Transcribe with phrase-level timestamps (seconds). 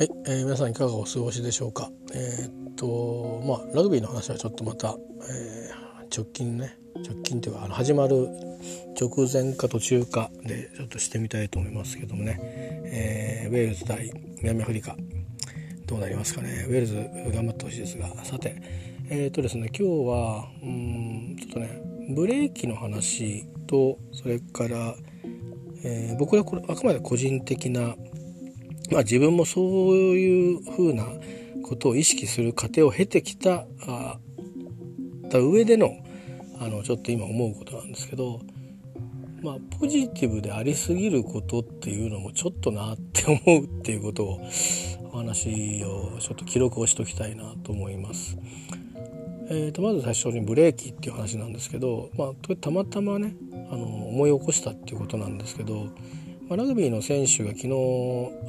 [0.00, 1.90] はい、えー、皆さんいかがお過ごしでしょうか？
[2.14, 4.96] えー、っとまあラグビーの話はちょっとまた、
[5.28, 8.30] えー、直近ね直近というかあの始まる
[8.98, 14.10] 直前か途中かでちょっとしてみたいと思いますけどもね、えー、ウェールズ対
[14.40, 14.96] 南アフリカ
[15.84, 16.64] どうなりますかね？
[16.66, 16.94] ウェールズ
[17.36, 18.08] 頑張ってほしいですが。
[18.24, 18.56] さて
[19.10, 21.82] えっ、とですね今日はうんちょっとね
[22.14, 24.94] ブレーキの話とそれから、
[25.84, 27.96] えー、僕はこれあくまで個人的な
[28.90, 31.06] まあ、自分もそういうふうな
[31.62, 34.18] ことを意識する過程を経てきたあ
[35.30, 35.92] た上での
[36.60, 38.40] あのちょっと今思うことなんですけど、
[39.42, 44.40] まあ、ポジティブでありすぎることっていうのもちょっとなって思うっていうことを
[45.12, 48.36] お話をちょっと記録をしときたいなと思います。
[49.52, 53.34] えー、とまず最初にブレーキっていう話なんですけど、まあ、たまたまね
[53.70, 55.88] あの思い起こしたっていうことなんですけど
[56.50, 57.68] まあ、ラグビーの選手が昨日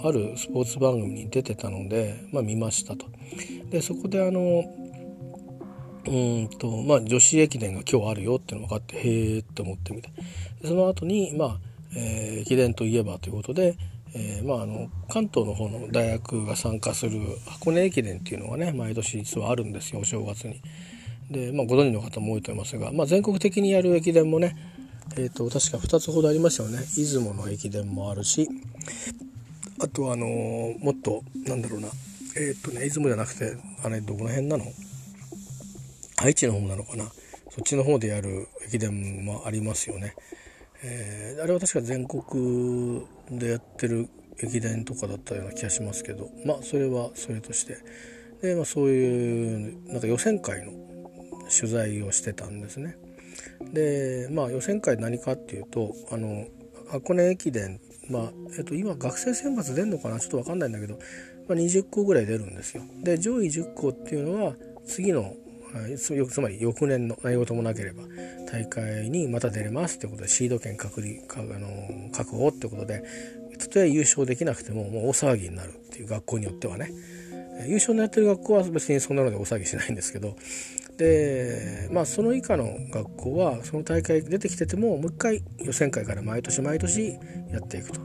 [0.03, 3.05] あるスポーツ番組に出てたので、まあ、見ましたと。
[3.69, 4.63] でそこであの
[6.07, 10.09] うんとまあ、女子駅伝が今日あるよっていうの分かってへえって思ってみて
[10.65, 11.59] その後にまあ、
[11.95, 13.77] えー、駅伝といえばということで、
[14.15, 20.59] えー、まあ、あの関東の方の大学が参加する箱根駅伝っていうのがね毎年実はあるんですよお正月に。
[21.29, 24.70] で、まあ、ご存知の方も多いと思いますが、まあ、全国的にやる駅伝もね
[25.17, 26.79] えーと、確か2つほどありましたよね。
[26.79, 28.47] 出雲の駅伝もあるし
[29.79, 31.87] あとはあのー、もっとなんだろうな。
[32.37, 34.65] えっ、ー、とね出雲じゃなくてあれどこの辺なの？
[36.17, 37.05] 愛知の方なのかな。
[37.49, 40.15] そっちの方でやる駅伝もありますよね、
[40.83, 44.07] え、あれは確か全国でやってる
[44.41, 46.29] 駅伝とかだったような気がしますけど。
[46.45, 47.77] まあそれはそれとして。
[48.41, 50.71] で、まあ、そういうなんか予選会の
[51.53, 52.95] 取材をしてたんですね。
[53.73, 56.47] でまあ予選会何かっていうとあの
[56.91, 60.19] 箱根駅伝まあ、えっと、今学生選抜出るのかな？
[60.19, 60.95] ちょっと分かんないんだけど、
[61.47, 62.83] まあ、20校ぐらい出るんですよ。
[63.03, 64.53] で上位10校っていうのは
[64.85, 65.33] 次の
[65.97, 68.03] つまり翌年の何事もなければ
[68.51, 73.03] 大会にまた出れますってことでシード権確立あの確保ってことで
[73.57, 76.91] たとえ優勝できなくてももう大騒ぎになるっていう学校によってはね
[77.67, 80.35] 優勝のやってる学校は別にそんなので大騒ぎしないんですけど
[81.01, 87.13] でまあその以下の学校はその大会出てきててももう一回予選会から毎年毎年
[87.51, 87.99] やっていくと。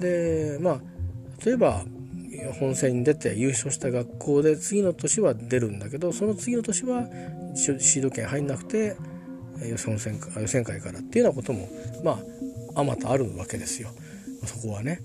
[0.00, 0.80] でまあ
[1.42, 1.82] 例えば
[2.60, 7.06] 本戦に出て優勝した学校で次の年は出るんだけどその次の年は
[7.54, 8.98] シード権入んなくて
[9.66, 9.94] 予選
[10.38, 11.70] 予選会からっていうようなことも
[12.04, 12.20] ま
[12.74, 13.88] ああまたあるわけですよ
[14.44, 15.00] そこはね。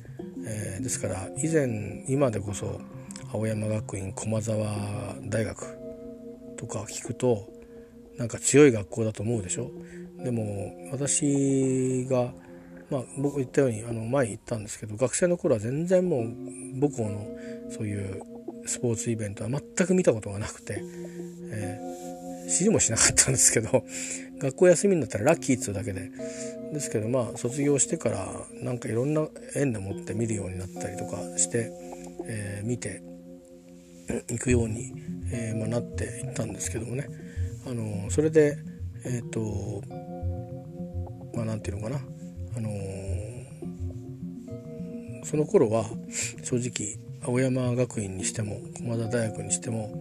[0.45, 2.81] えー、ですから以前今でこそ
[3.31, 5.80] 青山学院駒沢大学
[6.61, 7.49] とか聞くと
[8.17, 9.71] なんか強い学校だと思うでしょ？
[10.23, 12.31] でも私が
[12.91, 16.23] まあ僕言ったようにあの前言ったんですけど学生の頃は全然もう
[16.79, 17.25] 母校の
[17.71, 18.21] そういう
[18.67, 20.83] スポーツイベントは全く見たことがなくて、
[21.51, 23.83] えー、知りもしなかったんですけど
[24.37, 26.11] 学校休みになったらラッキーっつうだけで。
[26.73, 31.69] ですけどまあ卒業してからなんかいろんな縁でもって見るようになったりとかして、
[32.27, 33.01] えー、見て
[34.29, 34.93] いくように、
[35.31, 37.07] えー、まあ、なっていったんですけどもね。
[37.65, 38.57] あのそれで
[39.05, 39.83] えっ、ー、と
[41.35, 42.01] まあ何て言うのかな。
[42.57, 42.69] あの
[45.23, 45.85] その頃は
[46.43, 49.93] 正直青山学院にしても駒澤大学にしても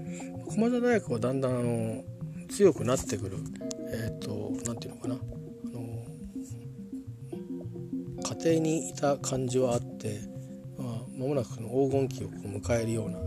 [0.49, 2.05] 駒澤大学はだんだんあの
[2.49, 3.37] 強くなってくる
[3.93, 5.15] えっ、ー、と何て言うのかな。
[5.15, 5.19] あ
[5.75, 6.05] の
[8.23, 10.21] 家庭にいた感じはあって
[10.79, 13.19] ま、もなくの黄金期を迎えるような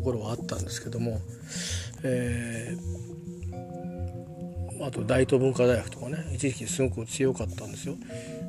[0.00, 1.20] ところはあったんですけども、
[2.02, 7.96] えー、あと大東文化大学とかね一時期すごく強かったんですよ。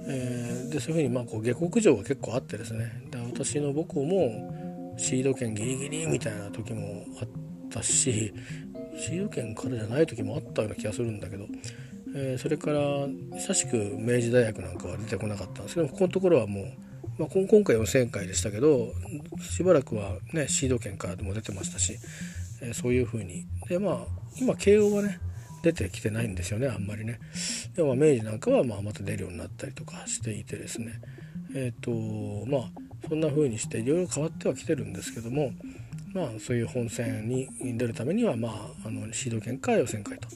[0.08, 7.28] えー、でそういうふうにまあこう下克上が結構あってですねで私の母校もシード権ギリギリみたいな時もあっ
[7.70, 8.34] たし
[8.98, 11.46] シード権からじゃない時もあったような気がするんだけど、
[12.16, 12.80] えー、それから
[13.38, 16.66] 久しく明治大学なんかは出てこなかったんですけどここのところはもう
[17.22, 18.94] まあ、今回予選会でしたけど
[19.40, 22.00] しばらくはねシード権からでも出てましたし、
[22.64, 23.46] え、そういうふうに。
[23.70, 23.97] でまあ
[24.40, 25.20] 今慶応はね
[25.62, 27.20] 出てきてないんですよねあんまりね。
[27.76, 31.00] でも明治なんかはまあまた出るようになったりとかしていてですね。
[31.53, 35.52] えっ、ー、とまあそんな風にしていろいろ変わってはきてるんですけども
[36.16, 37.47] まあそういう本戦に
[37.78, 38.50] 出るためにはま
[38.84, 40.28] ああのシード権か予選会と。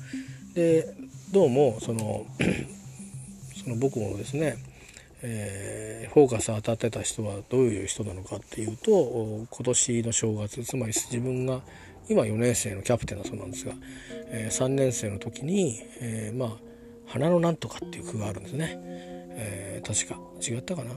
[0.54, 0.96] で
[1.32, 2.28] どうもその
[3.64, 4.58] その僕もですね
[5.28, 11.62] えー、フォーカス当たってた人はどういう人なのかっていうと今年の正月つまり自分が
[12.08, 13.74] 今4年生のキャプテンだそうなんですが、
[14.28, 16.50] えー、3年生の時に、えー、まあ
[17.08, 20.20] 「花のなんとか」っていう句があるんですね、えー、確か。
[20.48, 20.92] 違ったかな？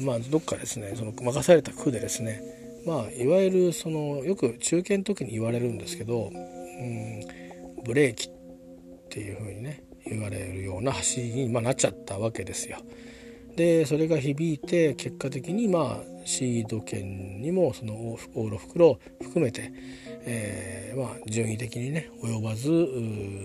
[0.00, 2.42] まあどっかですねその任された句でですね
[2.84, 7.20] まあいわゆるそのよく中堅の時に言われるんですけど、うん、
[7.84, 8.32] ブレーキっ
[9.10, 12.78] ていうふうにね言われるような走りに、まあ、なっちゃったわけですよ。
[13.58, 19.72] でそれが響いて結果的にまあシード権にもその往路袋含めて、
[20.24, 22.70] えー、まあ順位的にね及ばず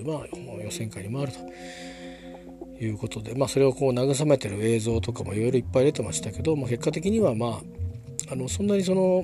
[0.05, 1.39] まあ予選会に回ると。
[2.83, 7.61] いうことで、まあ、それをこう慰めてる映像とかもいろいろいっぱい出てましたけど、まあ、結果的にはま
[8.29, 9.23] ああのそんなにその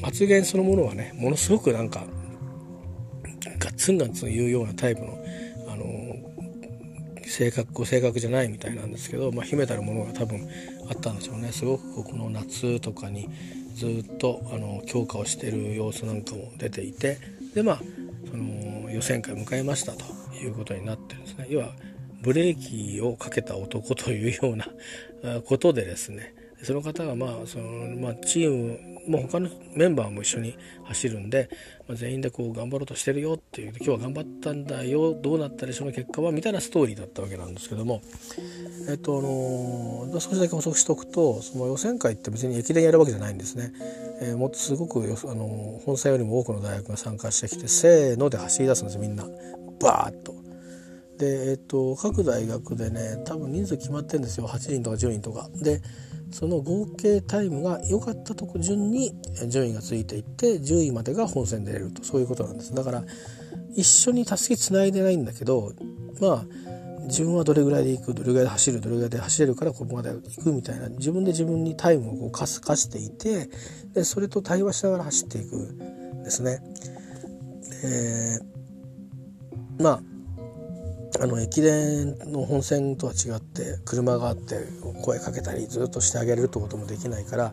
[0.00, 2.04] 発言そのものはねものすごくなんか
[3.58, 5.18] ガッツンガッツン言うようなタイプの
[7.28, 10.48] 性格性格じゃないみたいなんですけど、まあ、秘めたるものが多分
[10.88, 11.52] あったんでしょうね。
[11.52, 13.28] すごくこの夏とかに
[13.74, 17.18] ずっとあの強化をしてる様子なんかも出ていて
[17.54, 17.80] でまあ
[18.30, 20.04] その予選会迎えましたと
[20.34, 21.46] いうことになってるんですね。
[21.48, 21.72] 要は
[22.22, 24.66] ブレーキをかけた男というような
[25.42, 26.34] ことでですね。
[26.62, 31.48] その方がまあその、まあ、チームもう他のメンバーも一緒に走るんで、
[31.88, 38.02] まあ、全員でこう頑張ろうとしてるよっていう今日は頑張ったんだよどうなったでその結果はみたいなストーリーだったわけなんですけども、
[38.88, 43.72] えっとあの少しだけ補足しておくとその予選会って別に駅伝やるわけじゃないんですね。
[44.20, 49.24] えー、もっとすごくあの本戦よりも多くの大学が参加してきてせーので走り出すんですみんな
[49.80, 50.34] バーッと。
[51.18, 55.48] で、えっと、各大学でね多分人数決まってるんですよ8人とか10人とか。
[55.54, 55.82] で
[56.30, 59.12] その合計タイムが良かったとこ順に
[59.48, 62.04] 順位がついていって10位までが本戦で出れると。
[62.04, 62.74] そういうことなんです。
[62.74, 63.04] だから
[63.74, 65.72] 一緒にたすきつないでないんだけど
[66.20, 66.44] まあ
[67.04, 70.88] 自分はどれぐらいで行くどれぐらいで走るどれぐらいで走れるからここまで行くみたいな。
[70.90, 73.48] 自分で自分にタイムをこう課していて
[73.94, 76.60] でそれと対話しながら走っていくんですね。
[77.82, 78.40] で
[79.78, 80.02] まあ
[81.20, 84.54] あの駅伝の本線とは違って車があって
[85.02, 87.52] 声かけたりずっとしてあげるってこともできないから、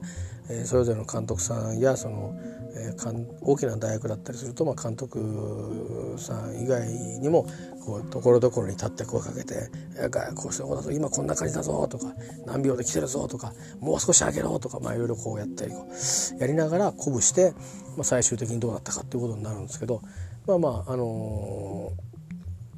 [0.49, 2.39] えー、それぞれの監督さんやその、
[2.77, 7.47] えー、大きな大学だったりすると、まあ、監督さん以外にも
[7.83, 9.71] こうところどころに立って声かけて
[10.35, 12.13] 「こうしてこうだと今こんな感じだぞ」とか
[12.45, 13.51] 「何秒で来てるぞ」とか
[13.81, 17.53] 「もう少し上げろ」とか、まあ、いろいろこうやったりこうやりながら鼓舞して、
[17.95, 20.03] まあ、最終的にどうなったかっていうことになるんですけど
[20.45, 22.14] まあまああのー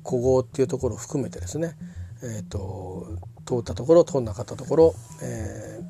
[0.07, 1.75] 古豪っていうところを含めてですね、
[2.23, 3.07] えーと、
[3.45, 5.81] 通ったところ通んなかったところ、え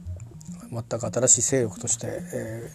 [0.71, 2.71] ー、全く新しい勢力として、え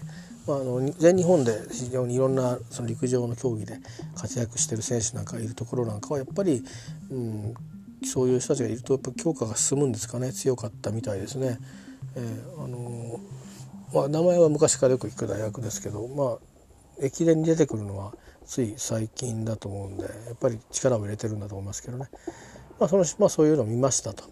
[0.46, 3.78] ーまあ、あの全日本で非常にいろんなその陸上の競技で
[4.16, 6.62] 活躍してる選手なんかいるところなんかはやっぱり、
[7.10, 7.54] うん、
[8.04, 11.58] そういう人たちがいるとやっぱ強化が進むんですかね強かったみたいですね。
[12.16, 13.20] えーあの
[13.94, 16.38] まあ、名前は昔からよく聞く大学ですけど、まあ、
[17.00, 18.14] 駅伝に出てくるのは
[18.52, 22.10] つい最近だと思うんでやっぱり力を入れてるんだと思いますけどね、
[22.78, 24.24] まあそのまあ、そういうのを見ましたと。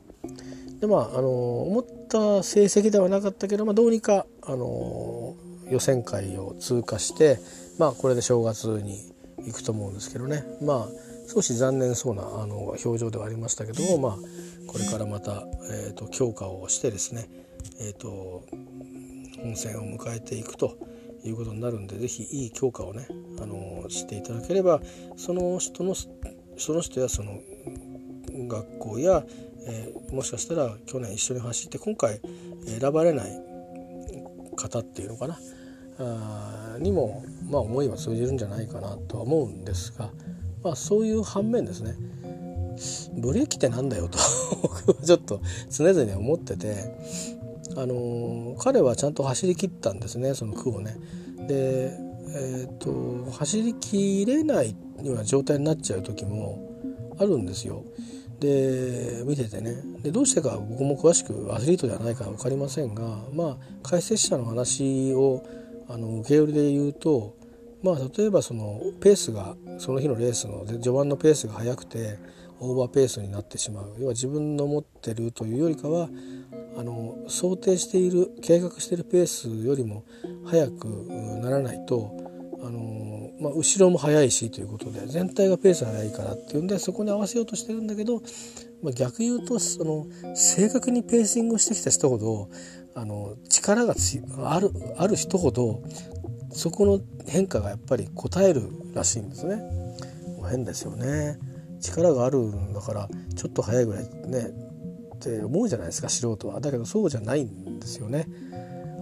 [0.78, 5.37] でまああの思った成績ではなかったけど、まあ、どうにかあの
[5.70, 7.38] 予選会を通過して、
[7.78, 10.44] まあ、これで正月に行くと思うんですけどね。
[10.61, 10.88] まあ
[11.32, 14.19] 少し残念そうなあの表情ではありましたけども、まあ、
[14.67, 17.26] これからまた、えーと、強化をしてですね、
[17.81, 18.44] えーと
[19.40, 20.89] 本戦を迎えていくと。
[21.25, 23.06] いうことになるんで是非いい強化をね、
[23.40, 24.81] あのしていただければ
[25.17, 27.40] その人のその人やその
[28.49, 29.25] 学校や、
[29.67, 32.20] えー、もしかしたら去年一緒に走って今回
[32.67, 33.31] 選ばれない
[34.56, 35.39] 方っていうのかな
[35.98, 40.10] あにも、まあ、思いは通じるんじゃないかなとは思うんですが、
[40.62, 41.94] まあ、そういう反面ですね
[43.19, 44.19] ブレーキってなんだよと
[44.62, 46.84] 僕はちょっと常々思ってて
[47.77, 50.96] あの彼はちゃんと走りきったんですねその区をね。
[51.46, 51.93] で、
[52.34, 57.84] えーと、走りきれないような状態になっちゃう時もあるんですよ。
[58.41, 65.44] で見ててねでどうしてか僕も詳しくアスリートではないから分かりませんがまあ解説者の話を
[65.89, 67.36] あの受け売りで言うと
[67.82, 72.19] まあ例えばそのペースがその日のレースの序盤のペースが速くて
[72.60, 76.08] オーバーペースになってしまう要は自分の持ってるというよりかは
[76.76, 80.05] あの想定している計画しているペースよりも
[80.46, 80.86] 速く
[81.43, 82.12] ならないと
[82.62, 88.22] あの、まあ、後ろも速いしということで全体がペースが速いからっていうんでそこに合わせようとしてるんだけど、
[88.82, 92.50] まあ、逆言うとその正確にペーシングをしてきた人ほど
[92.94, 93.94] あの力が
[94.44, 95.82] あるある人ほど
[96.52, 99.81] そこの変化がやっぱり応えるらしいんですね。
[100.50, 101.38] 変ですよね
[101.81, 104.51] 力があるんだからちょっと早いぐらいね
[105.15, 106.60] って思うじゃないですか素人は。
[106.60, 108.27] だけどそうじゃないんですよね。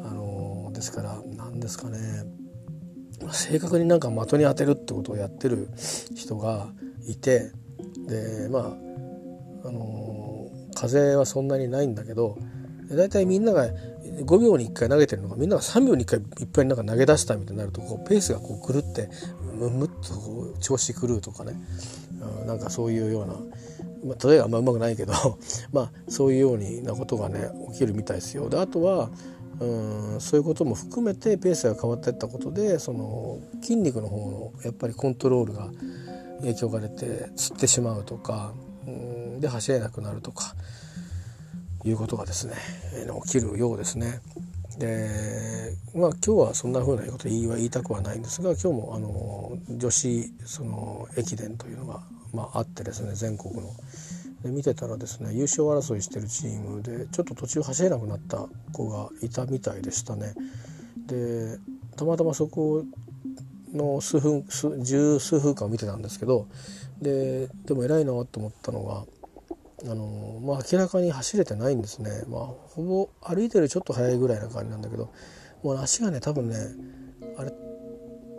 [0.05, 1.99] あのですから何ですかね。
[3.31, 5.69] 正確になんか的に当てるってことをやってる
[6.15, 6.69] 人が
[7.07, 7.53] いて
[8.07, 8.77] でま
[9.65, 12.39] ああの風はそんなにないんだけど
[12.91, 19.11] 大体みんなが5秒に1回投げてるのがみんなが3秒に1回いっぱいなんか投げ出したみたいになるとこうペースがこう狂って
[19.55, 21.53] むむっとこう調子狂うとかね、
[22.47, 23.35] なんかそういうような、
[24.05, 25.13] まあ、例えばあんまうまくないけど
[25.73, 28.49] まあそういうようなことがね起きるみたいですよ。
[28.49, 29.11] であとは
[29.61, 29.65] う
[30.17, 35.71] んそういうことも含めてペースが変わっていったことでその筋肉の方のやっぱりコントロールが
[36.41, 38.53] 影響が出てつってしまうとか
[38.87, 40.55] うんで走れなくなるとか
[41.85, 42.55] いうことがですね
[43.25, 44.21] 起きるようですね。
[44.79, 52.01] でまあ今日はそんなふうなこと言いは言いたくはないんですが今日もあの女子その駅伝というのが、
[52.33, 53.71] まあ、あってですね全国の。
[54.43, 60.33] で見てたらですね優勝争いしてるチームでちょっと途中走れなくなった子がいたみたいでしたね。
[61.09, 61.59] で
[61.97, 62.85] たまたまそこ
[63.75, 66.47] の数分数十数分間見てたんですけど
[67.03, 69.05] ででも偉いなと思ったのが
[69.85, 75.13] あの、まあ、明らかに走れてないんですね、まあ、ほぼ歩いてるちょっと速いぐらいな感じなんだけど
[75.63, 76.57] もう足がね多分ね
[77.37, 77.53] あれ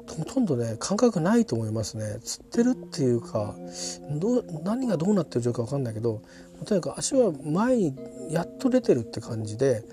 [0.09, 2.19] ほとんどね感覚ないと思いますね。
[2.23, 3.55] つってるっていうか
[4.11, 6.23] どう何がどうなってる状況か分かんないけど
[6.65, 7.95] とにかく足は前に
[8.29, 9.83] やっと出てるって感じで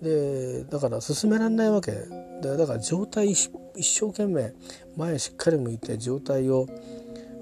[0.00, 1.92] でだから進められないわけ。
[2.42, 3.50] でだから状態一
[3.80, 4.52] 生懸命
[4.96, 6.66] 前しっかり向いて状態を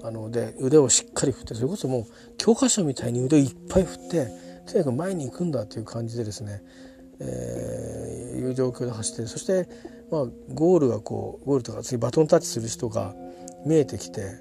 [0.05, 2.05] あので腕をしっかり振ってそれこそもう
[2.37, 4.27] 教科書みたいに腕をいっぱい振って
[4.67, 6.61] とにかく前に行くんだっていう感じでですね、
[7.19, 9.67] えー、いう状況で走ってそして
[10.11, 13.15] まあ、ゴールがこうゴールとか次バトンタッチする人が
[13.65, 14.39] 見えてきて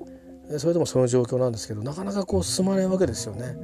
[0.58, 3.56] それでもその状況なんですけどなかなかこう進まないわけですよね。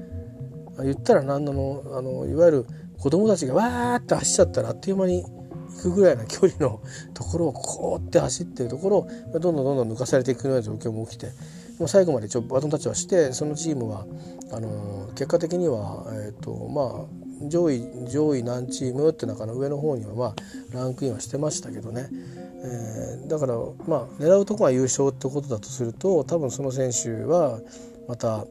[0.83, 2.67] 言ったら何なのあのいわゆる
[2.99, 6.81] 子供たちがわーって走っちゃったらあっという間に行くぐらいの距離の
[7.13, 11.33] ところをこうって走ってるところをどんどんどんどん抜かされていくような状況も起きて
[11.81, 14.07] もう最後までちょバトンタッチはしてそのチームは
[14.53, 20.35] あの結果的には、えーとまあ、上位上位何チームって中の上の方にはまあ
[20.75, 23.55] ランクインはしてましたけどね、えー、だから
[23.89, 27.61] まあ狙うとこが優勝ってことだとすると多分その選手は
[28.07, 28.45] また、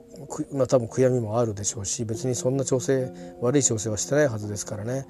[0.52, 5.06] まあ、多分悔やみもあるでしょうし別にそんな調整悪い調整はしてないはずですからね。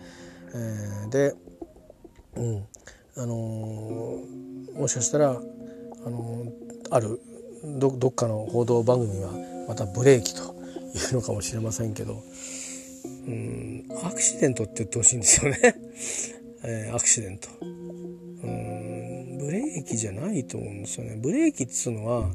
[0.53, 1.35] えー、で、
[2.35, 2.65] うん
[3.15, 6.51] あのー、もしかしたら、あのー、
[6.89, 7.21] ある
[7.77, 9.31] どどっかの報道番組は
[9.67, 12.23] またブレーキというのかもしれませんけど。
[13.27, 15.59] うんアクシデントって言ってほしいんですよね、
[16.63, 22.31] えー、アクシデントうんブレーキじゃないと思うんですよねブレーキっつうのは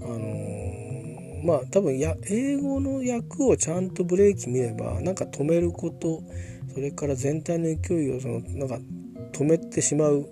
[0.00, 6.22] あのー、まあ多分や英語の訳をちゃんとブレーキ見ればなんか止めること
[6.74, 8.80] それから全体の勢いをそのなんか
[9.32, 10.28] 止めてしまう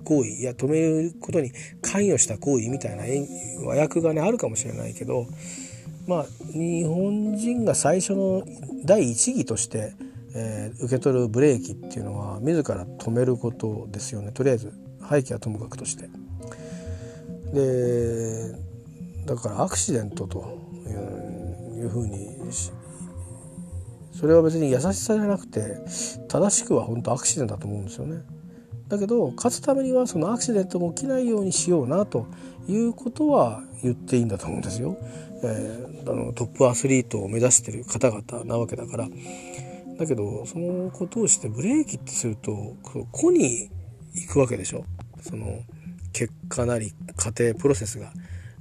[0.00, 3.04] 行為いや止めることに関与した行為みたいな
[3.66, 5.26] 和訳がねあるかもしれないけど
[6.06, 8.42] まあ、日本人が最初の
[8.84, 9.94] 第一義として、
[10.34, 14.72] えー、受け取るブレーキっていうのは自ら止めることですよねとりあえず
[15.08, 16.08] 背景はともかくとして。
[17.52, 18.54] で
[19.26, 20.58] だからアクシデントと
[21.78, 22.30] いうふうに
[24.12, 25.76] それは別に優しさじゃなくて
[26.28, 28.22] 正しくは本当アクシデントだと思うんですよね。
[28.92, 32.26] だけど勝つためにはそのアクシデントも起きないようにしようなと
[32.68, 34.98] いうことは言っていいんだと思うんですよ。
[35.42, 39.08] えー、あのトップアスリートを目指してる方々なわけだから
[39.98, 42.76] だけどそのことをしてブレーキってすると
[43.12, 43.70] 個に
[44.14, 44.84] 行くわけでしょ
[45.22, 45.60] その
[46.12, 48.12] 結果なり過程プロセスが。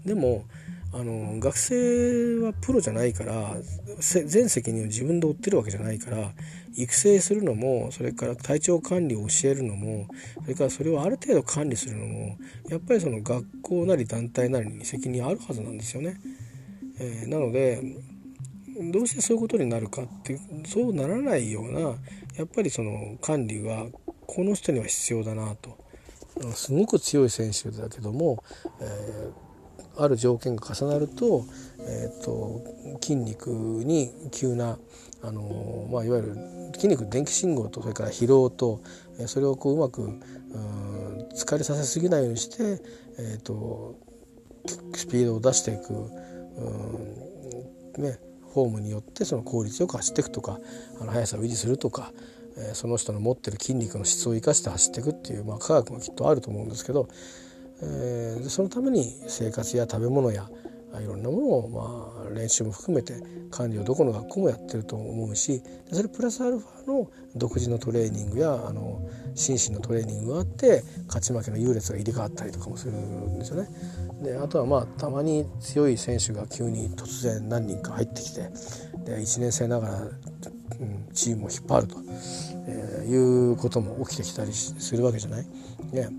[0.05, 0.45] でも
[0.93, 3.55] あの学生はプロじゃないから
[3.99, 6.31] 全責任を自分で負ってるわけじゃないから
[6.75, 10.07] 育成するのもそれから体調管理を教えるのも
[10.41, 12.37] それからそれをある程度管理するのも
[12.69, 16.19] やっぱりその学校なり団体なりに責任あるはずなんですよね。
[16.99, 17.81] えー、なので
[18.91, 21.79] どうしてそういうことになるかってそうならないような
[22.37, 23.87] やっぱりその管理は
[24.25, 25.77] この人には必要だなと
[26.53, 28.43] すごく強い選手だけども、
[28.79, 31.45] えー、ある条件が重なると,、
[31.79, 32.61] えーと、
[33.01, 34.79] 筋肉に急な
[35.23, 36.35] あの、まあ、いわゆる
[36.73, 38.81] 筋肉電気信号とそれから疲労と
[39.27, 40.19] それをこううまくう
[41.35, 42.81] 疲れさせすぎないようにして、
[43.19, 43.95] えーと
[44.93, 45.93] スピードを出していく。
[45.93, 45.97] う
[47.97, 48.19] んね
[48.53, 50.59] フォームによってその効率よく走っていくとか
[50.99, 52.11] あの速さを維持するとか、
[52.57, 57.07] え、その人の持ってる筋肉の質を生かして走っていくっていう、まあ、科学もきっとあると思うんですけど、
[57.81, 60.49] えー、そのために生活や食べ物や
[60.99, 63.13] いろんなものを、まあ、練習も含めて
[63.49, 69.01] 管理をどこの学校もやってると思うしそれプラスアルファの独自のトレーニングやあの
[69.35, 73.69] 心身のトレーニングがあって勝ち負けの優劣が入れ替わったりとかもするんですよね。
[74.21, 78.41] であとはまあたまに強い選手が急に突然何人か入ってきて
[79.05, 81.97] で1年生ながら、うん、チームを引っ張ると
[82.67, 85.45] えー、いうことも起きてきたりするわけじゃない。
[85.91, 86.09] ね、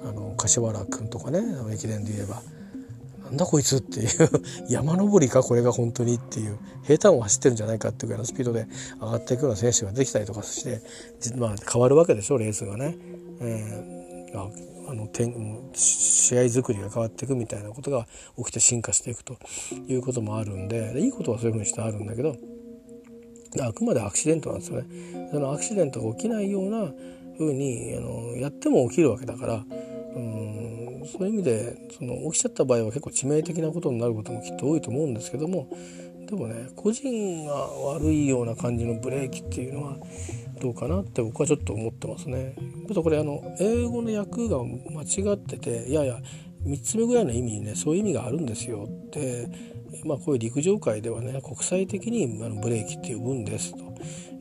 [0.00, 1.40] あの柏原君とかね
[1.72, 2.42] 駅伝で言えば。
[3.26, 4.08] なんだこいつっていう
[4.70, 8.66] 山登りかこれが本当にっていう平坦を走ってるんじゃないかっていうぐらいのスピードで
[9.00, 10.80] 上がっていくような選手ができたりとかして、
[11.36, 12.96] まあ、変わるわけでしょレースがね。
[13.40, 14.50] えー、あ
[14.88, 15.08] あの
[15.74, 18.06] 試合作りが変わっていくみたいなことが
[18.38, 19.36] 起きて進化していくと
[19.88, 22.36] いうこともあるんでいいことはそういうふうにしてあるんだけど
[23.60, 25.28] あくまでアクシデントなんですよね。
[25.32, 26.92] そのアクシデントが起きないような
[27.36, 29.64] ふうにあのやっても起きるわけだから
[30.14, 30.65] うん
[31.06, 35.68] そういう意味でその起きちゃった場合は結構致命的なことになることもきっと多いと思うんですけども
[36.26, 39.96] でもね個人が悪いような感じのブレーキっていうのは
[40.60, 42.54] どうかなって僕はちょっと思ってますね。
[42.56, 46.18] ちょっとこれあの英語の訳が間違ってていやいや
[46.64, 49.48] 3つ目ぐらいの意味にねそういう意味があるんですよって
[50.04, 52.26] まあこういう陸上界ではね国際的に
[52.60, 53.94] ブレーキって呼ぶんですと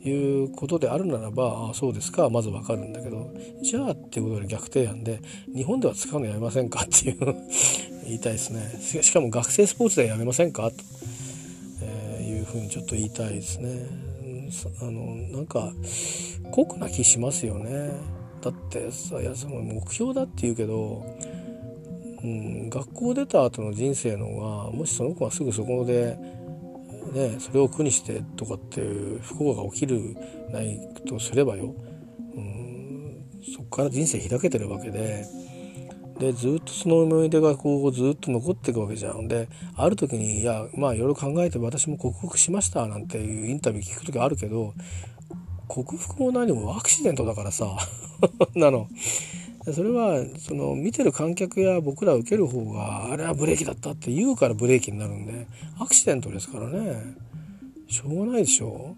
[0.09, 5.19] いうことであるならばああそうですかまずわかるんだけどじゃあっていうことで逆提案で
[5.53, 7.35] 日本では使うのやめませんかっていう
[8.05, 9.01] 言いたいですね。
[9.01, 10.75] しかも学生スポーツではやめませんかと、
[11.81, 13.87] えー、いうふうにちょっと言いたいですね。
[14.81, 15.73] あのなんか
[16.51, 17.89] 酷な気しますよね。
[18.41, 21.03] だってさいやその目標だって言うけど
[22.25, 26.17] うん、学校出た後の人生のはもしその子がすぐそこで、
[27.15, 30.17] ね、それを苦にしてとかっていう不幸が起きる
[30.51, 31.73] ないとすればよ、
[32.35, 35.25] うん、そこから人生開けてるわけで。
[36.19, 39.27] でずっとその思い出がこうずっと残っていくわけじゃん。
[39.27, 44.73] である時にいやまあいろいろ考えて私も克服しましたなんていうインタビュー聞く時あるけど
[45.67, 47.77] 克服も何もアクシデントだからさ。
[48.55, 48.87] なの。
[49.73, 55.47] それはその見てる観客や僕ら受ける方があれはブレーキだったって言うからブレーキになるんで
[55.79, 57.15] アクシデントですからね
[57.87, 58.95] しょうがないでしょ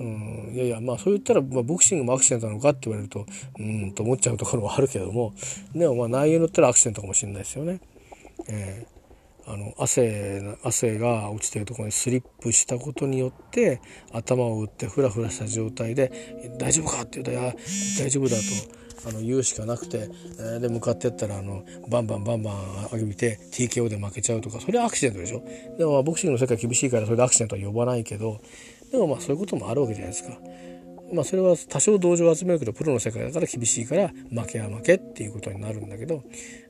[0.00, 3.26] うん、いやいやまあそう言ったら、まあ、ボクシングもアクシデントなのかって言われると
[3.58, 5.34] うんと思っちゃうところはあるけども
[5.74, 7.80] でもまあ内容によったらアクシデントかもしれないですよね。
[8.48, 13.80] えー、あの汗汗が落ちてるところにスリップしたことによって
[14.12, 16.12] 頭を打ってフラフラした状態で
[16.58, 17.54] 「大丈夫か?」って言うと「いや
[17.98, 18.87] 大丈夫だ」と。
[19.06, 20.08] あの言うしかなくて、
[20.38, 25.42] えー、で向かってったらあのバンバンバンバン上げて TKO で負けちゃうとかそれはアクシデントでしょ？
[25.78, 28.40] でもボクシングの世界厳しいからそれでアクシデントは呼ばないけど
[28.90, 30.38] でもまあそういうこともあるわけじゃないですか。
[31.10, 36.22] まあそれは多少同情を集めるけどプロの世界だから厳しいから負けは負けっていうことになるんだけど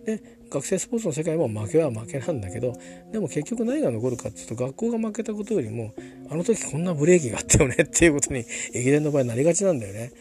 [0.07, 2.73] で学生スポーツの世界も負けは負けなんだけど
[3.11, 5.93] でも結局何が残るかっていうと学校が負けたことよりも
[6.31, 10.13] あの時こんなブレーキがあったよねっていうことに駅伝の場合なりがちなんだよね。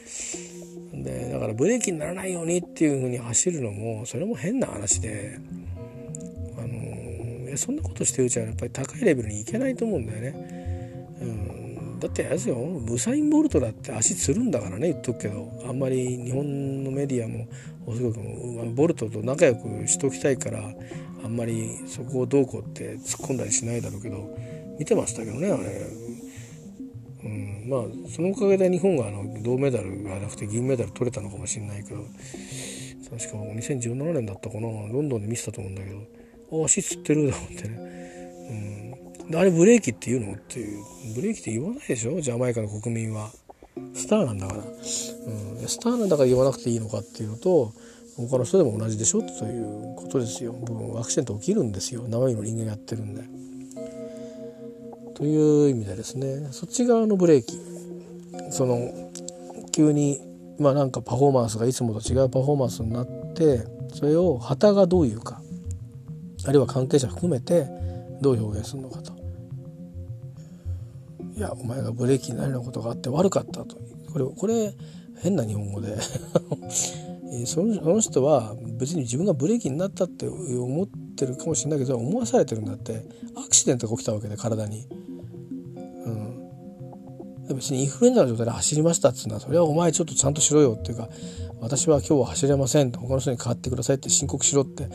[0.94, 5.38] でだからブレーキにならないようにっていうふうに走るのもそれも変な話で
[6.58, 11.18] あのそんなことしてるうちはやっぱり高いレベルにいけないと思うんだよね。
[11.22, 17.48] うん、だってあれですよブサイン・ボルトだって足つるんだからね言っとくけどあんまり日本のメディアも
[17.96, 18.20] すごく
[18.76, 20.72] ボルトと仲良くしときたいから
[21.24, 24.38] あんまりそこをどうこうって突っ込んだりしないだろうけど
[24.78, 26.08] 見てましたけどねあれ
[27.24, 32.04] うん、まあそのおかげで日本があの銅メダルがなくて銀メダル取れたのかもしれないけど
[33.10, 34.62] 確か2017年だったかな。
[34.62, 37.78] ロンドンで見せたと思うんだけど足つってるだろうってね、
[39.30, 40.34] うん、あれブレーキって言うの？
[40.34, 40.84] っていう。
[41.16, 42.20] ブレーキって言わないでしょ？
[42.22, 43.32] ジャマイカの国民は。
[43.94, 44.70] スターなんだから、うん、
[45.68, 47.74] スターなんだから言わなくていいのかっていうのと
[48.16, 49.22] 他の人でも同じでしょ？
[49.22, 50.56] ということですよ。
[51.00, 52.04] アクシデント起きるんですよ。
[52.08, 53.22] 生身の人間やってるんで。
[55.18, 57.60] という意味でですねそっち側のブレーキ
[58.52, 59.12] その
[59.72, 60.22] 急に
[60.60, 63.64] まあなんかパフォーマンスがいつもと違うパフォーマンスになって
[63.96, 65.42] それを旗がどういうか
[66.46, 67.68] あるいは関係者含めて
[68.22, 69.18] どう表現するのかと。
[71.36, 73.78] いやお前がブレーキになるようなことがあって悪かったと
[74.12, 74.74] これこれ
[75.22, 75.98] 変な日本語で
[77.46, 83.04] その人は別に自分がブレーキになったって思っててるかもしれないけど思わされてるんだって。
[83.36, 84.88] アクシデントが起きたわけで体に。
[87.50, 91.10] うん、別にインフルエンザの状態で走りましたっつうのはそれはお前ちょっとちゃんとしろよっていうか
[91.60, 94.90] 私は今日は走れません他の人に代わってくださいって申告しろって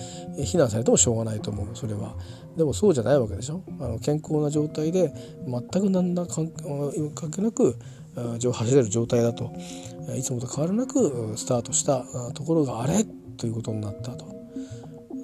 [0.45, 1.69] 非難されてもしょうがないと思う。
[1.75, 2.17] それは。
[2.57, 3.63] でもそうじゃないわけでしょ。
[3.81, 5.13] あの健康な状態で
[5.47, 7.77] 全く何ら関係なく
[8.15, 9.53] 走れる状態だと。
[10.17, 12.05] いつもと変わらなくスタートした
[12.35, 13.05] ところがあれ
[13.37, 14.42] ということになったと。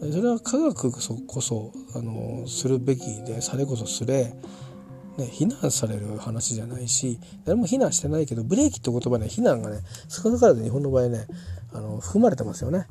[0.00, 0.92] それは科学
[1.26, 4.34] こそあのするべきでされこそすれ
[5.18, 11.26] ね、非難される話じゃないし誰も非難してないけどブレーキって言葉には非難がね少なからず日本の場合ね
[11.72, 12.86] あの含まれてますよね、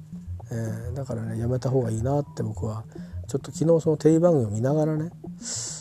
[0.51, 2.83] えー、だからねやめた方がいいなって僕は
[3.29, 5.09] ちょっと昨日そのテレビ番組を見ながらね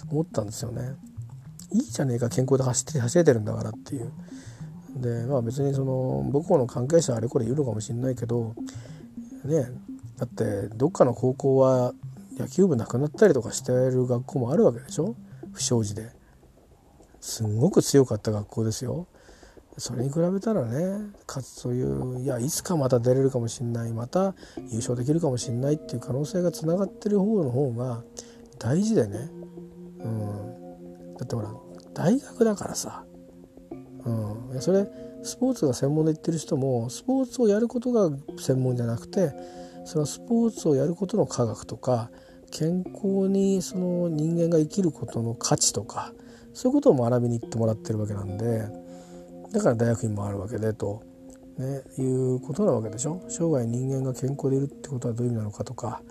[0.09, 0.95] 思ったんですよね。
[1.73, 4.13] いいじゃねえか健康で走って走れてるんだからっていう。
[4.97, 8.55] でまあ別にその母校の関係者あれこれ言うのかもしれないけど
[9.45, 9.67] ね
[10.19, 11.93] だってどっかの高校は
[12.39, 15.15] 野球部なくなったりとかしてる学校もあるわけでしょ？
[15.53, 16.11] 不祥事で。
[17.21, 19.09] すんごく強かった学校ですよ。
[19.79, 23.93] それに比べたらねかつそういういやいつかまた出れるかもしれない。
[23.93, 24.35] また
[24.71, 28.03] 優勝できるかもしれないっていう可能性がつながってる方の方が
[28.59, 29.31] 大事でね、
[30.01, 31.53] うん、だってほら
[31.93, 33.05] 大学だからさ、
[34.05, 34.87] うん、それ
[35.23, 39.33] スポーツが専門で言ってる人もスポーツをやることが専門じゃなくて
[39.87, 42.11] そのスポーツをやることの科学とか
[42.51, 46.13] 健康にその人間が生きることの価値とか
[46.53, 48.87] そういうことを学びに行ってもらってるわけなんで。
[49.53, 51.03] だから大学院もあるわけでと、
[51.59, 56.03] ね、いうことなわけでしょ生涯人間が健康でいるってことはどういう意味なのかとか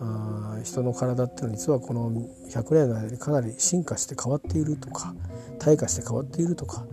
[0.00, 2.10] あ人の体っていうのは実はこの
[2.48, 5.14] 100年の間にかなり進化して変わっているとか
[5.58, 6.86] 退化して変わっているとか、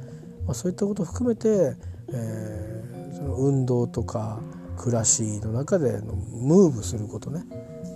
[0.45, 1.75] まあ、そういったことを含めて、
[2.11, 4.41] えー、その運動とか
[4.83, 7.45] 暮らしの中でのムーブすることね、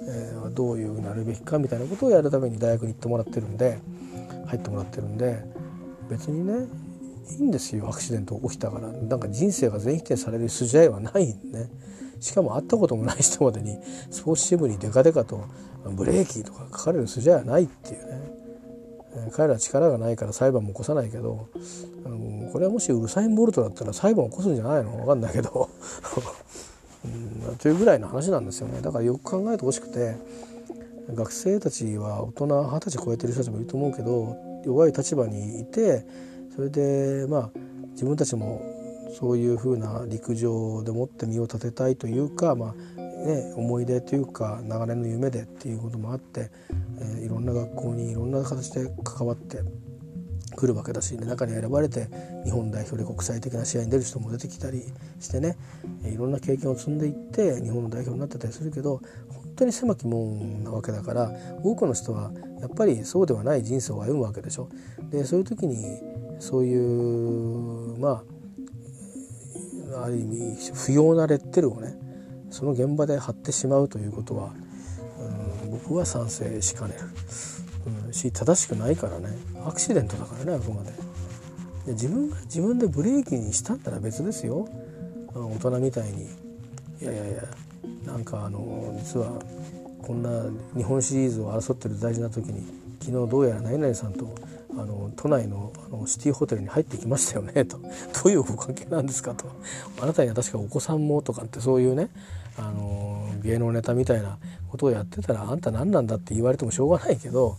[0.07, 3.79] えー、どういうふうになるべきかみたいなことをやるために大学に行ってもらってるんで
[4.45, 5.43] 入ってもらってるんで
[6.09, 6.65] 別にね
[7.29, 8.87] いいんですよアクシデント起きたから。
[8.87, 11.69] なんか人生が全否定される筋合いはないね。
[12.21, 13.77] しかも会ったこともない人までに
[14.09, 15.43] スポーツ支部にデカデカと
[15.83, 19.31] ブレーキとか書かれる筋合いはないっていうね。
[19.33, 21.49] 彼ら力がないから裁判も起こさないけど
[22.05, 24.91] あのこれはもしウルサイン・ボルトだったら裁判起こすんじゃないの？
[24.91, 25.69] 分かんないけど。
[27.49, 28.81] うん、というぐらいの話なんですよね。
[28.81, 30.15] だからよく考えてほしくて
[31.13, 36.05] 学生たちは大人二十歳超えてる人たちもいると思うけど弱い立場にいて
[36.55, 37.49] それでまあ
[37.91, 38.61] 自分たちも
[39.17, 46.51] そういうふうな陸上でもって身を立てたいというか、まあね、思い出というか長年の夢でっていうこともあって、
[46.99, 49.61] えー、いろんな学校にいろんな形で関わって
[50.57, 52.09] くるわけだし、中に選ばれて
[52.43, 54.83] 日本代表で国際的な試合に出る人も出てきたり
[55.21, 55.55] してね。
[56.03, 61.31] いろんな経験を積んでいって日本の代表になってたりするけど本当に狭き門なわけだから
[61.63, 64.69] 多くの人はやっぱりそうではない人生を歩むわけでしょ。
[65.11, 66.01] でそういう時に
[66.39, 68.23] そういうま
[69.93, 71.95] あある意味不要なレッテルをね
[72.49, 74.53] その現場で貼ってしまうということは、
[75.63, 76.99] うん、僕は賛成しかねる、
[78.17, 79.29] し正しくないからね。
[79.65, 80.91] アクシデントだからねあくまで。
[81.85, 84.67] で自分が自分でブレーキにしたんなら別ですよ。
[85.33, 86.23] 大人みたいに。
[87.01, 87.43] いやいやいや
[88.05, 89.39] なんかあの実は
[90.01, 90.29] こんな
[90.75, 92.65] 日本シリーズを争ってる大事な時に
[92.99, 94.33] 昨日どうやら何々さんと
[94.71, 97.77] あの都内のあのシティホテルに入ってきましたよねと。
[97.77, 97.87] ど
[98.25, 99.45] ういうご関係なんですかと。
[100.01, 102.09] あなたには確かお子さんもとかってそういうね
[102.57, 104.37] あの芸能ネタみたいな
[104.69, 107.57] ことをやってたらあんた何なんだって言われてもしょうがないけど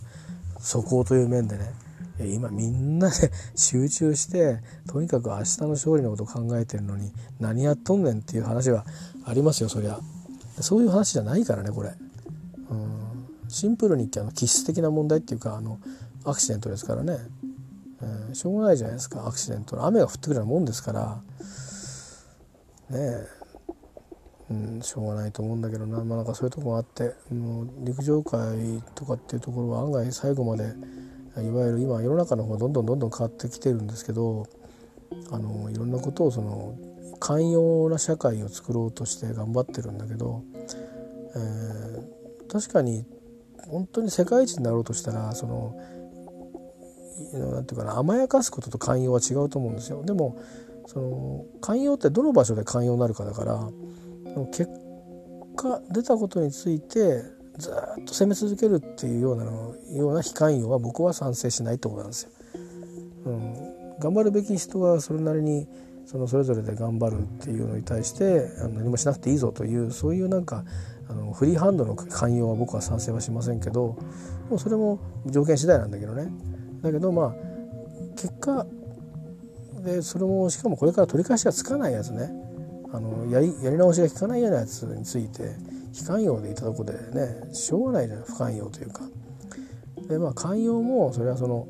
[0.59, 1.73] そこをいう面でね
[2.19, 8.85] 今みんなで 集中してとにかく明日の勝利のことを考えてるのに何やっとんねんっていう話は
[9.23, 9.99] ありますよそりゃ。
[10.59, 11.93] そういう話じゃないからねこれ、
[12.69, 15.79] うん、シンプルに言ってあの気質的な問題っていうかあの
[16.25, 17.17] アクシデントですからね、
[18.01, 19.25] えー、しょうがないじゃないですか。
[19.25, 21.21] アクシデント雨が降ってくるようなもんですから。
[22.89, 23.27] ねえ、
[24.49, 28.41] うん、しょうがないと思うんだけどな,、まあ、なんかそういうとこがあってもう陸上界
[28.95, 30.63] とかっていうところは案外最後まで
[31.37, 34.47] いわゆる今世の中の方がどんどんどんどん変わってきてるんですけど
[35.31, 36.75] あのいろんなことをその
[37.19, 40.43] 寛容な社会を作ろうとして頑張ってるんだけど、
[41.35, 43.05] えー、確かに
[43.67, 45.75] 本当に世界一になろうとしたらその
[47.33, 50.03] なんていうかな甘やかすことと寛容は違うと思うんですよ。
[50.03, 50.41] でも
[50.87, 53.69] その寛容ってどの場所で寛容になるかだから
[54.51, 54.69] 結
[55.55, 57.23] 果出たことについて
[57.57, 62.31] ずっと責め続けるっていうようなのような非寛容は僕は賛成しないってことなんですよ。
[63.25, 65.67] うん、頑張るべき人はそれなりに
[66.05, 70.63] そのそれぞれで頑張るっていうのに対して何もしなくていいぞというそういうなんか
[71.09, 73.97] あのフリーハンドの寛容は僕は賛成はしませんけど
[74.49, 76.31] もうそれも条件次第なんだけどね。
[76.81, 77.35] だけどまあ
[78.15, 78.65] 結果
[79.83, 82.31] でそれもしかもこれから取り返しがつかないやつね。
[82.91, 85.55] あのやりやり直しが効かないようなやつについて
[85.93, 89.01] 非寛容でいたとこでねしょうがないじゃない不寛容というか。
[90.07, 91.67] でまあ寛容もそれはその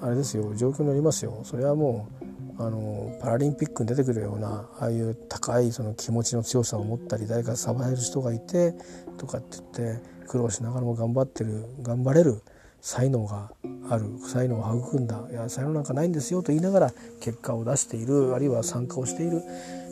[0.00, 8.74] あれですよ状況によりますよそれはもうあのパラリンピックに出てくるようなああいう高いその気持ちの強さを持ったり誰かさばえる人がいて
[9.18, 12.42] とかって言って苦労しながらも頑張ってる頑張れる
[12.80, 13.50] 才能が
[13.90, 19.42] ある才能を育んだいや才能なんかないんですよと言いながら結果を出しているあるいは参加をしている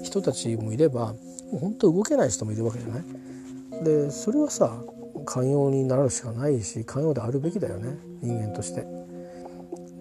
[0.04, 1.18] 人たちもいればも
[1.54, 3.84] う本当動けない人もいるわけじゃない。
[3.84, 4.72] でそれはさ
[5.24, 8.86] 寛容になるしかないし寛容であるべきだよね人間として。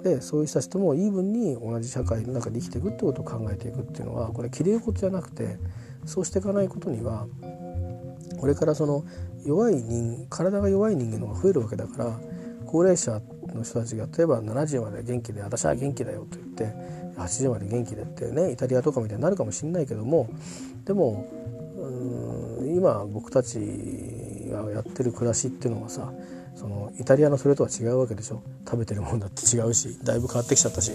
[0.04, 5.58] でそういう人たちともイーブンに同じ社会の中で生きていくってことを考えていくっていうのはこれきれい事じゃなくて
[6.06, 7.26] そうしていかないことには
[8.38, 9.06] これからその
[9.46, 12.20] 弱い人体が弱い人間の方が増えるわけだから
[12.66, 13.22] 高齢者
[13.54, 16.76] の人たちが例えば70まで元気で私は元気だよと言って
[17.18, 18.52] 80まで元気でってね。
[18.52, 20.30] イタリアとかみたいになるかもしれないけども。
[20.86, 21.28] でも
[22.76, 23.60] 今僕たち
[24.50, 26.12] がやってる暮らしっていうのはさ
[26.56, 28.42] そのイタリアのそれとは違うわけでしょ。
[28.66, 30.92] 食べてるもんだって違うしだいぶ変わってきちゃったし。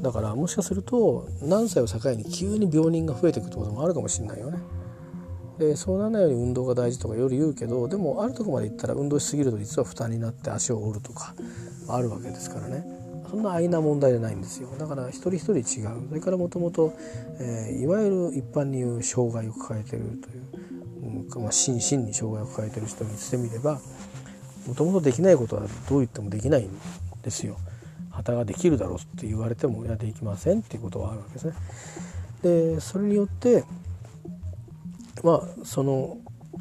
[0.00, 4.58] だからもしかすると何歳を境に急に病人が増えていくってこともあるかもしれないよね。
[5.58, 11.34] でそうならないように運動が大事とかより言うけどでもあるとこまで行ったら運動しすぎると実は負担になって足を折るとか
[11.88, 12.86] あるわけですからね。
[13.30, 16.94] そんな安易な問題じゃないんですよだから一人一人違うそれからもともと
[17.78, 23.80] いわゆる一般に言う障害を抱えてるという、うんまあ、心身に障害を抱えてる人にしてみれば
[24.66, 26.70] もともとできないことはどう言ってもできないん
[27.22, 27.56] ですよ。
[28.10, 31.54] 旗ができるだろうって言われてもいやできませんっていうことはあるわけですね。
[32.42, 33.64] でそれによって
[35.22, 36.18] まあその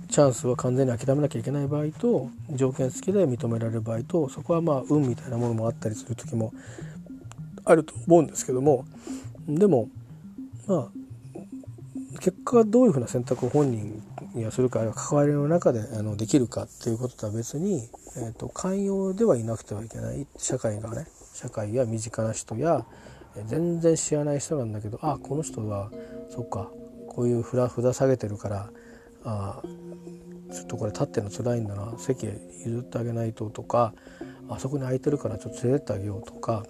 [0.09, 6.53] チャンスは完全に諦めなきゃいけない場合と条件付きで認められる場合とそこはまあ運みたいなものもあったりする時も
[7.65, 8.85] あると思うんですけども
[9.47, 9.89] でも
[10.67, 10.87] まあ
[12.19, 14.01] 結果どういうふうな選択を本人
[14.33, 22.85] にはするかあるいは関わりの中であのできるかっていうこととは別に、えーと、寛容ではいなくてはいけない社会がね社会や身近な人や
[23.45, 25.91] 全然知らない人なんだけどあこの人は
[26.29, 26.71] そっか
[27.07, 28.69] こういう札札下げてるから
[29.27, 29.61] あ
[30.53, 33.93] ちょっとこれ立ってるの辛いんだな席譲ってあげないととか
[34.49, 36.65] あそこに空いてるからちょっと連れてってあげようとか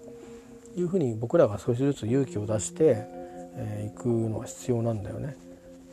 [0.75, 5.35] いうふうに僕らが少しずつ勇気を出してい、えー、くのは必要なんだよね。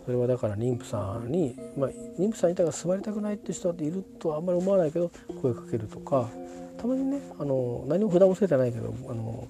[0.05, 6.29] それはだから妊婦さんに、まあ、妊婦さんいたら座りたくないって人っているとはあんまり思わないけど声かけるとか
[6.77, 9.49] たまにねあの何も札もつけてないけどあの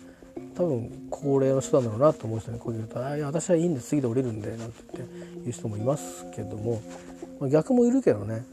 [0.56, 6.80] 多分高齢の人なんだろうなと思う人に声かけると「あいや私はいいんで次で降りるんで」なんて言って言う人もいますけども、
[7.40, 8.44] まあ、逆もいるけどね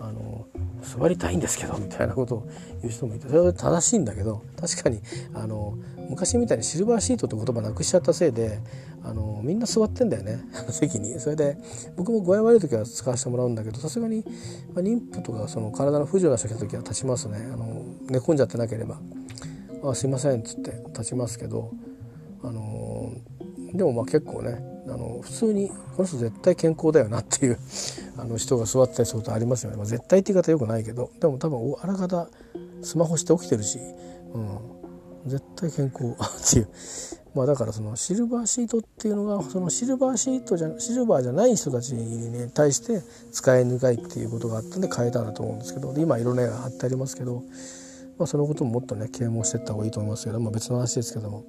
[0.00, 0.46] あの
[0.82, 2.48] 座りたいんですけどみたいなことを
[2.82, 5.00] 言う人もいてそれは正しいんだけど確かに
[5.34, 5.76] あの
[6.08, 8.60] 昔みたいにシルバーシートって言葉なくしちゃったせいで
[9.04, 10.40] あのみんな座ってんだよね
[10.70, 11.18] 席に。
[11.20, 11.56] それで
[11.96, 14.24] 僕も具合悪い時は使わせてもらうんだけどさすがに、
[14.74, 17.48] まあ、妊婦とかその体の不自由な人来た時は立ちますね。
[17.52, 19.00] あの寝込んじゃってなければ
[19.82, 21.72] 「あすいません」っつって立ちますけど
[22.42, 23.12] あの
[23.72, 27.58] でもまあ結構ねあの普通にこの人絶対健康だよなっていう
[28.16, 32.28] あの人が座ってたりすることありますよね、まあ、絶対って言い方よくないけどでも多分あらかた
[32.82, 33.78] スマホして起きてるし、
[34.32, 34.58] うん、
[35.26, 36.68] 絶対健康っていう。
[37.34, 47.44] まあだからそのシルバーシートっていうのがそのシルバーシートじゃシルバーじゃない人たちに対して使いにくいっていうことがあったんで変えたんだと思うんですけど今色々貼ってありますけど、
[48.18, 51.44] まあ、そのことももっとね啓蒙していった方がいいと思いますけど、まあ、別の話ですけども、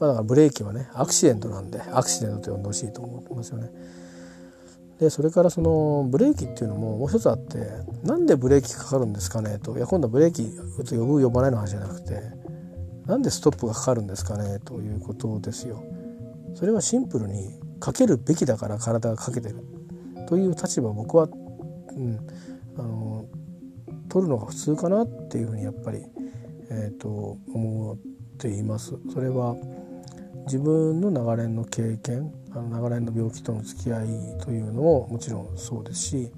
[0.00, 3.70] まあ、だからブレーキはねアクシデントなんでアクシデントと呼んでほしいと思いますよね。
[4.98, 7.58] でそれからそのブレーキっていうのももう一つあって
[8.02, 10.50] なんでブレーキかかるんですかねといや今度はブレーキ
[10.96, 12.20] 呼ぶ呼ばないの話じゃなくて
[13.06, 15.82] なんでストップがかかるんですかねということですよ。
[16.54, 19.64] それはシンプルにかけるべきだから体がかけてる
[20.28, 22.18] という立場僕は、うん、
[22.76, 23.07] あの
[24.08, 26.04] 取るのが普通かなっていうふうにやっぱり、
[26.70, 27.96] えーと、思っ
[28.38, 28.94] ています。
[29.12, 29.56] それは
[30.46, 34.06] 自分の長年の経験あの長年の病気との付き合い
[34.40, 36.30] というのももちろんそうですし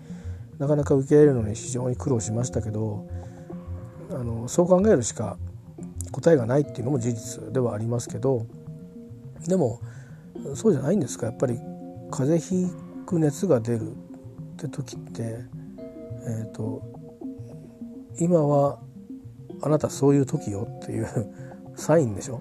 [0.58, 3.08] なかなか受け入れるのに非常に苦労しましたけど
[4.10, 5.38] あのそう考えるしか
[6.10, 8.46] 答えがないっていうのも事実ではありますけど
[9.46, 9.80] でも
[10.54, 11.58] そうじゃないんですかやっぱり
[12.10, 12.72] 風邪ひ
[13.06, 13.94] く熱が出るっ
[14.56, 15.44] て時って、
[16.26, 16.82] えーと、
[18.18, 18.78] 今は
[19.62, 21.08] あなたそういう時よっていう
[21.76, 22.40] サインでしょ？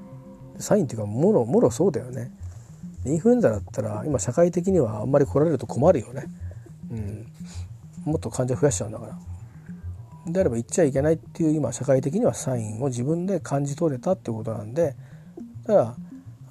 [0.58, 2.32] サインっていうかもろもろそうだよね。
[3.06, 6.26] インフルエンザだったら今社会的にはあんまり来られると困るよね、
[6.92, 7.28] うん、
[8.04, 9.18] もっと患者増やしちゃうんだから。
[10.32, 14.96] であれば言っちゃいけないっていう今社会的にはサインを自分で感じ取れたってことなんで。
[15.66, 15.96] だから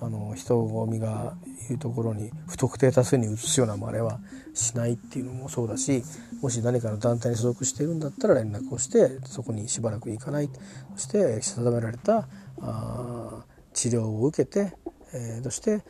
[0.00, 1.34] あの人混みが
[1.68, 4.20] いるところに不特定多数に移すような真似は
[4.54, 6.02] しないっていうのもそうだし
[6.40, 10.48] もし何かの団体に所属しているんだったら連絡をしてそこにしばらく行かない
[10.94, 12.28] そして定められた
[12.60, 14.74] あ治療を受けて、
[15.14, 15.82] えー、そして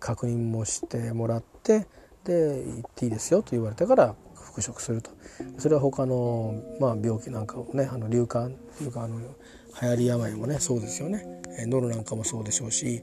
[0.00, 1.86] 確認もしてもらって
[2.24, 5.10] で行っていいですよと言われてから復職すると。
[5.58, 11.24] それは他の、まあ、病気なんかをねあの流感というかあの流行り病もねそうですよね。
[11.66, 13.02] ノロなんかもそうでしょうし、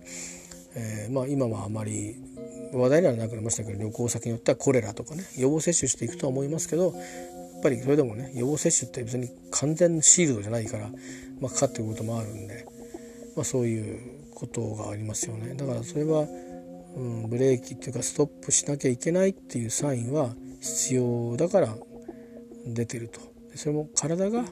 [0.75, 2.15] えー、まあ、今はあまり
[2.73, 6.93] 話題にはなくなりましたけど旅行先によってはコレラとかね予防接種していくとは思いますけどやっ
[7.61, 10.89] ぱりそれでもね予防接種って別に完全シールドじゃないから、
[11.39, 12.65] まあ、かかっていくこともあるんで、
[13.35, 13.99] まあ、そういう
[14.33, 15.53] ことがありますよね。
[15.53, 16.25] だからそれは、
[16.95, 21.75] うん、ブレーキっていうかストップしなきゃいけないっていうサインは必要だから
[22.65, 23.21] 出てると。
[23.55, 24.45] それも体が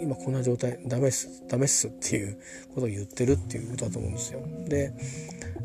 [0.00, 2.38] 今こんな状態ダメっすダメっすっていう
[2.74, 4.40] ことを言ってるっていうことだと思うんですよ。
[4.68, 4.92] で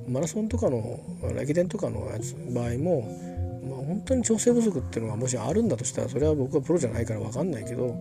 [0.08, 1.00] マラソンとかの
[1.40, 3.02] 駅伝とかのやつ場合も、
[3.64, 7.96] まあ、本当に調整不足っていうのがもしあるんだとしたらそれは僕はプロじゃないから分かんないけど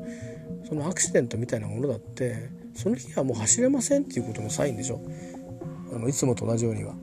[0.68, 5.00] そのアクシデントみたいなものだってその日はもう走れませんっていうことのサインでしょ
[5.92, 6.94] あのいつもと同じようには。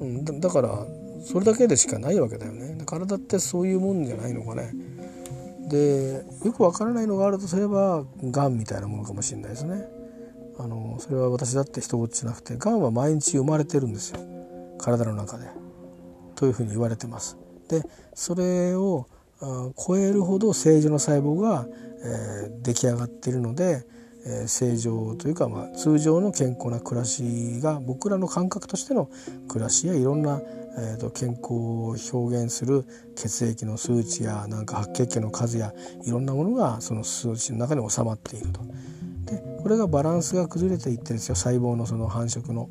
[0.00, 0.86] うん、だだから
[1.24, 4.72] それだけでしかないわけだよね体ってそういうもんじゃないのかね
[5.68, 9.84] でよくわからないのがあるとすればがんみたいなものかもしれないですね。
[10.58, 14.20] あのそれは私だって人事じゃなくてがんは毎日生まれてるんですよ。
[14.78, 15.46] 体の中で。
[16.34, 17.36] というふうに言われてます。
[17.68, 17.82] で
[18.14, 19.06] それを
[19.76, 21.66] 超えるほど正常の細胞が、
[22.04, 23.84] えー、出来上がっているので、
[24.24, 29.10] えー、正常というか、まあ、通常の健康な暮らしが僕らの感覚としての
[29.48, 30.40] 暮らしやいろんな
[30.78, 32.84] えーと、健康を表現する
[33.14, 35.72] 血液の数値やなんか白血球の数や
[36.04, 38.60] いろんなものがその数値の中に収まっていると。
[39.26, 42.68] でこれがバランスが崩れていってるんですよ細胞のその繁殖の。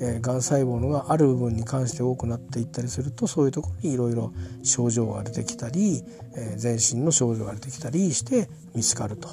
[0.00, 6.04] えー、がん細胞のがある部分に関して多くなっていったりするとそういうところにいろいろ症状が出てきたり、
[6.36, 9.28] えー、全身の症状が出てきたりして見つかると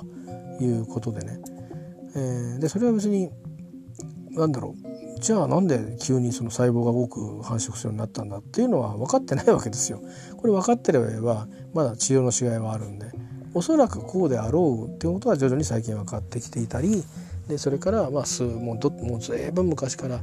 [0.59, 1.39] いうことでね、
[2.15, 3.29] えー、でそれは別に
[4.31, 10.01] 何だろうじゃあなんで急にその細胞が多く繁殖するようになったんだっていうのは分かってないわけですよ。
[10.37, 13.11] これ分かってればまだ治療の違いはあるんで
[13.53, 17.03] おそらくこうであろうっていうことは徐々に最近分かってきていたり
[17.47, 20.19] でそれからまあ数もうどもう随分昔から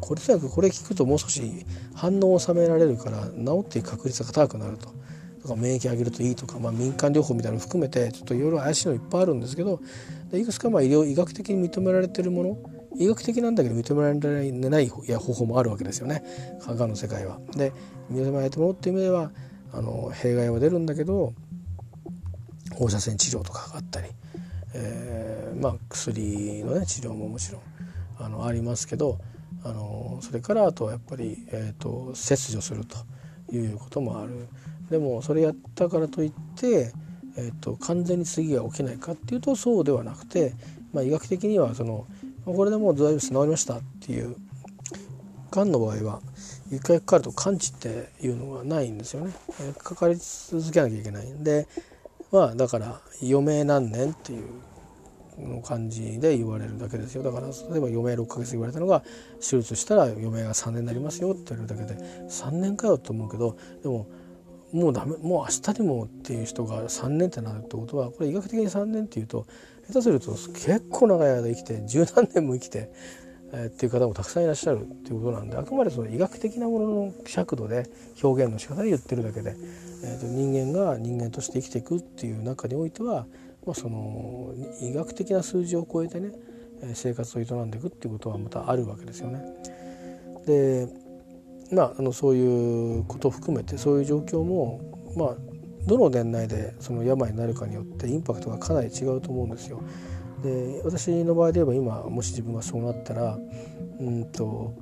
[0.00, 4.94] これとにかくこれ聞くともう少し反応を収められるから治っていく確率が高くなると。
[5.46, 9.80] とか免疫上げるといいとか、まあ、民間療法みたいなの含めてちょっといろいろ怪しいのいっぱいあるんですけど
[10.32, 12.58] でいくつかまあ医療医学的に認められてるもの
[12.98, 16.22] 医学的なんだけど認められない方法もあるわけですよね
[16.60, 17.38] 科学の世界は。
[17.56, 17.72] で
[18.10, 19.30] 認められてもっていう意味では
[19.72, 21.34] あの弊害は出るんだけど
[22.74, 24.08] 放射線治療とかがあったり、
[24.74, 27.62] えー、まあ薬のね治療ももちろん
[28.18, 29.18] あのありますけど
[29.64, 32.96] あのそれからあとはやっぱり、えーと、切除すると
[33.52, 34.48] いうこともある。
[34.90, 36.92] でもそれやったからといって、
[37.36, 40.54] えーと完全に次が起きないかっていうとそうではなくて、
[40.92, 42.06] まあ、医学的にはその
[42.46, 44.36] これでもう大丈夫です治りましたっていう。
[45.50, 46.20] がんの場合は
[46.70, 49.32] 一回かかると完治っていうのがないんですよね。
[49.78, 51.66] かかり続けなきゃいけないんで。
[52.32, 54.44] まあだから余命何年っていう
[55.38, 57.22] の感じで言われるだけですよ。
[57.22, 59.02] だから例えば余命6ヶ月言われたのが
[59.40, 64.08] 手術したら余命が3年になりますよって言われるだけで3年かよと思うけどでも
[64.72, 69.46] もうダメもう明日にもっていう人が3年ってなるってことはこれ医学的に3年っていうと
[69.88, 72.90] 下手すると結構長い間生きて十何年も生きて、
[73.52, 77.88] えー、っていう方もたくさんいらっしゃるっていうことなんであくまでその医学的なものの尺度で
[78.22, 79.56] 表現の仕方で言ってるだけで、
[80.04, 83.26] えー、と人間が人間として生きていくっていう中においては、
[83.64, 86.32] まあ、その医学的な数字を超えてね
[86.94, 89.42] 生活を営んでいくっていうことはまたあるわけですよね。
[90.46, 90.88] で
[91.72, 94.80] まあ、あのそういうことを含めてそういう状況も
[95.16, 95.36] まあ
[95.86, 99.82] どの年内でその病になるかによってインパクトがかなり違うと思うんですよ。
[100.42, 103.38] で私の場合で言えば今もし自分がそうなったら
[104.00, 104.74] うんと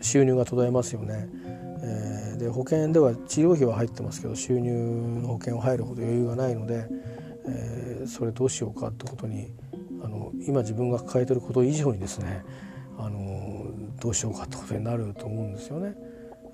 [0.00, 1.28] 収入が途絶えますよね。
[1.84, 4.72] えー、で保険では治療費は入ってますけど収入
[5.20, 6.86] の保険は入るほど余裕がないので、
[7.46, 9.52] えー、それどうしようかってことに
[10.02, 12.44] あの今自分が抱えてること以上にですね
[12.98, 13.66] あの
[14.00, 15.96] どうしようかってことになると思うんですよね。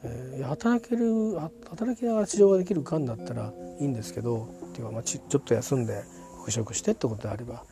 [0.05, 6.03] えー、働ける働きながら治療ができるがんだったらいいんですけどっていうか、まあ、ちちょっと休んで
[6.39, 7.65] 復職してってことであれば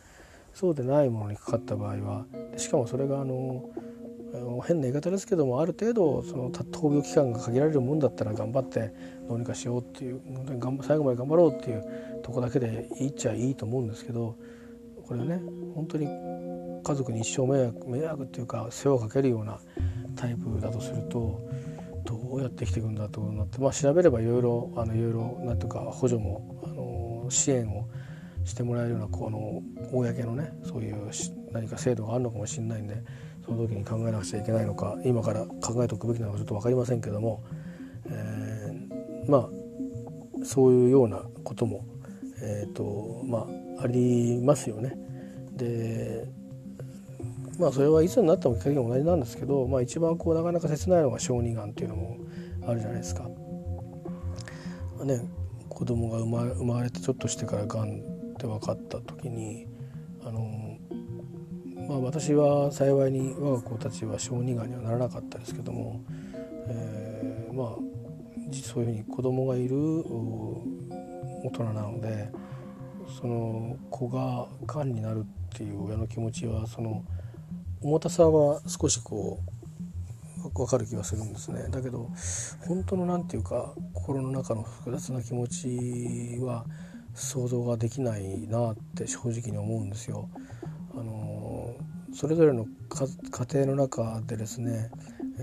[0.53, 2.25] そうでないものにかかった場合は
[2.57, 3.69] しかもそれがあの
[4.65, 8.91] 変な言い方ですけどもある程度その闘病期間が限られるもんだったら頑張って
[9.27, 10.21] どうにかしようっていう
[10.83, 11.85] 最後まで頑張ろうっていう
[12.23, 14.35] とこだけでいいっちゃいいと思うんですけど
[15.07, 15.41] これね
[15.75, 16.07] 本当に
[16.83, 19.59] 家族に一生迷惑迷惑っていうか世話をかけるような
[20.15, 21.46] タイプだとすると
[22.07, 27.89] どうやって生きていくんだとなって、まあ、調べればいろいろあのいろいろなんていうか補助もあの支援を
[28.45, 31.11] してもらえるようなこの公のねそういう
[31.51, 33.03] 何か制度があるのかもしれないんで
[33.45, 37.43] その時に考えなくちゃいけないのか今から考えておくべきなのかちょっと分かりませんけども、
[38.05, 41.85] えー、まあそういうようなことも、
[42.41, 43.47] えーとま
[43.79, 44.97] あ、ありますよね。
[45.53, 46.29] で
[47.59, 52.17] まあそれはいつになってもきっかけが同じなんですけど、まあ、一番こうなかなか切ないのが小児がんっていうのも
[52.67, 53.23] あるじゃないですか。
[54.97, 55.21] まあ、ね
[55.69, 59.67] 子供が生ま生まれてちょっとしてからがんって分かった時に
[60.23, 60.77] あの
[61.87, 66.01] まあ、私は幸いに我が子たちは小児がんにはならなかったですけども、
[66.67, 67.67] えー、まあ
[68.51, 72.29] そういうふうに子供がいる大人なので
[73.21, 75.23] その子ががんになるっ
[75.57, 77.05] ていう親の気持ちはその
[77.81, 79.39] 重たさは少しこ
[80.43, 82.09] う分かる気がするんですねだけど
[82.67, 86.65] 本当の何て言うか心の中の複雑な気持ちは
[87.13, 90.29] 想像ができないなって正直に思うんですよ。
[90.95, 91.75] あの
[92.13, 94.89] それぞれの家庭の中でですね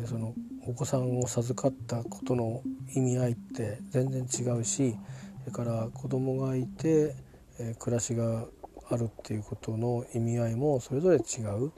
[0.06, 0.34] その
[0.66, 2.62] お子さんを授かったことの
[2.94, 4.96] 意味合いって全然違うし
[5.40, 7.14] それから子供がいて、
[7.58, 8.46] え暮らしが
[8.88, 11.72] あるっていうことの意味合いもそれぞれ違う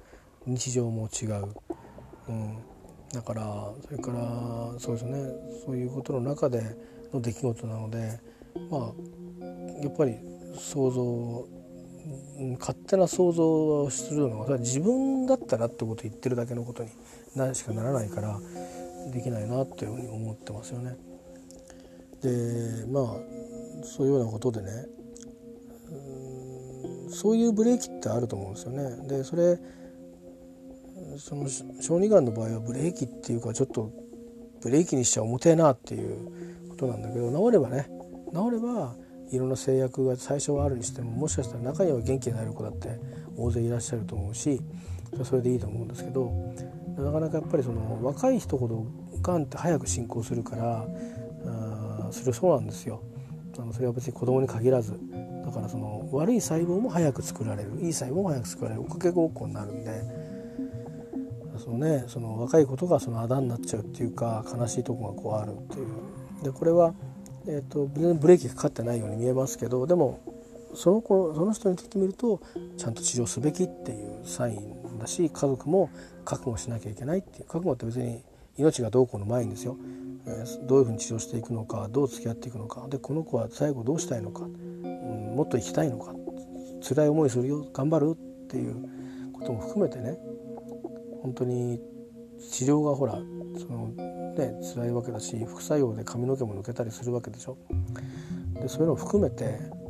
[0.46, 1.48] 日常も違う、
[2.28, 2.58] うん、
[3.12, 5.18] だからそれからそうですね
[5.64, 6.76] そういうことの中で
[7.12, 8.20] の出来事なので
[8.70, 10.16] まあやっぱり
[10.56, 11.48] 想像
[12.58, 16.90] 勝手な想像をするのは自分だったらってことを言ってるだけのことに
[17.34, 18.38] なしかならないから
[19.12, 20.96] できないなっていうふうに思ってますよね。
[22.22, 23.04] でまあ
[23.84, 24.86] そういうようなことでね
[27.10, 29.08] そういうブレーキってあると思うんですよね。
[29.08, 29.58] でそれ
[31.18, 31.48] その
[31.80, 33.90] 小児がんの場合はブレーキっていうかちょっと
[34.62, 37.88] ブレーキにしちゃ重てえなっていうことなんだけど治ればね
[38.32, 38.94] 治れば
[39.30, 43.00] いろんな制約が最初はあるにしてももしかしたら中には元気になる子だって
[43.36, 44.60] 大勢いらっしゃると思うし
[45.24, 46.30] それでいいと思うんですけど
[46.96, 48.86] なかなかやっぱりその若い人ほど
[49.22, 50.86] がんって早く進行するから
[51.46, 53.02] あそれそうなんですよ。
[53.58, 54.92] あのそれは別に子供に限らず。
[55.44, 57.70] だからその悪い細胞も早く作られる。
[57.80, 58.82] いい細胞も早く作られる。
[58.82, 60.02] おかげごっこになるんで
[61.66, 65.86] そのねその若いことがそのあだになっちゃうっていうか悲しいとこがこうあるっていう。
[66.44, 66.94] でこれは
[67.48, 70.20] えーと、全然ブレーキがかかってないように見えますけどでも
[70.74, 72.40] その子その人にとってみると
[72.76, 75.90] ちゃんと治療すべきっていうサインだし家族も
[76.24, 78.20] 覚悟しなきゃいけないっていう覚悟って別に
[78.58, 79.76] 命がどうこうの前にですよ、
[80.26, 86.14] えー、どういうふうに治療していくのかどう付き合っていくのかでこの子は最後どうしたいのか、うん、もっと生きたいのか
[86.86, 88.76] 辛い思いするよ頑張るっていう
[89.32, 90.18] ことも含めてね
[91.26, 91.80] 本当に
[92.52, 93.14] 治療がほら
[93.58, 93.88] その
[94.36, 97.58] ね辛いわけだし副作用で髪の毛も抜けたりするわけでしょ。
[98.54, 99.44] でそういうのを含めて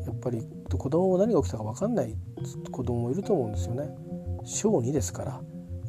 [0.07, 2.17] やっぱり子供も何が起きたか分かんない
[2.71, 3.95] 子供もいると思うんですよね。
[4.45, 5.41] 小2ですから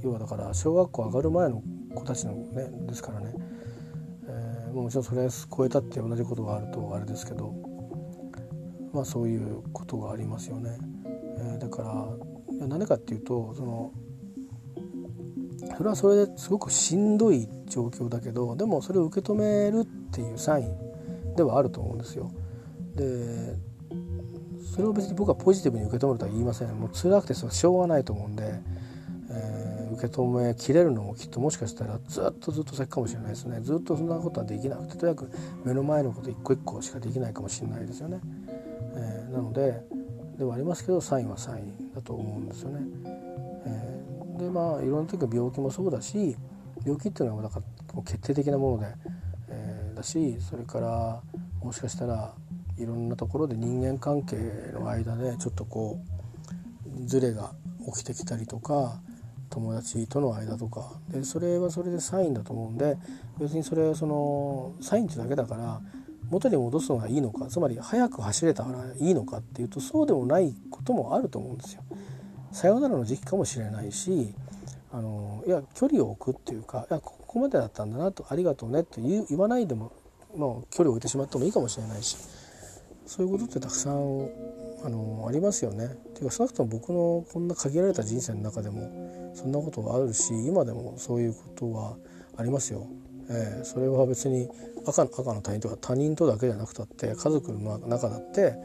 [0.03, 1.63] 要はだから小学校上がる前の
[1.95, 3.33] 子たちのねですからね、
[4.27, 7.53] えー、もちろんそれ超えたって同じことがあるとあれですけど
[8.91, 10.77] まあそういうことがありますよね。
[11.37, 13.93] えー、だから何かっていうとその
[15.77, 22.31] それはそれですごくしんどい状況だけどでもそれを受け止めるっていうサインではあると思うんですよ。
[22.95, 23.55] で
[24.73, 28.59] それを別に僕はポジティブに受け止めるとは言いませんもう辛くてそれしょうがないと思うんで、
[29.29, 35.31] えー、受け止めきれるのもきっともしかしたらずっとずっと先かもしれないですねずっとそんなことはできなくてとにかく
[35.63, 38.19] 目の前のこと一個一個しかできないかもしれないですよね。
[38.95, 39.83] えー、なので
[40.39, 43.26] ではありますけどサインはサインだと思うんですよね。
[44.37, 46.35] でまあいろんな時は病気もそうだし
[46.85, 47.59] 病気っていうのはだか
[47.95, 48.87] ら決定的なもので、
[49.49, 51.21] えー、だしそれから
[51.63, 52.33] もしかしたら
[52.77, 54.35] いろんなところで人間関係
[54.73, 55.99] の間でちょっとこ
[57.01, 57.51] うズレが
[57.93, 58.99] 起きてきたりとか
[59.49, 62.97] 友達との間とかでそれはそれでサインだと思うんで
[63.39, 65.81] 別にそれはそのサインってだけだから
[66.29, 68.69] 元に戻すのがいいのかつまり速く走れたら
[68.99, 71.83] いいのかっていうとそうでもないこともあると思うんですよ。
[72.51, 74.33] さよならの時期かもしれないし
[74.91, 79.91] あのいや距離を置くっていうかいやここまでだったんだなとありがとうねって言言わないでも、
[80.35, 82.17] まあ、距離を置いてしまってもいいかもしれないし
[83.05, 84.29] そういうことってたくさん
[84.83, 85.85] あのありますよね。
[85.85, 91.97] っていうか少なくとも僕のこんな限られた人生の中でもそんなことがあるし今でもそういうことは
[92.37, 92.87] ありますよ。
[93.29, 94.49] えー、それは別に
[94.85, 98.55] 赤の赤の他人とか他人とだけじゃなくたって家族の中だって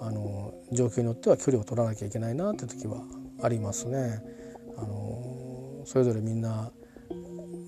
[0.00, 3.02] あの状況によっては距離を取らなきゃいけないなって時は
[3.42, 4.22] ありますね。
[4.76, 6.70] あのそれぞれみんな、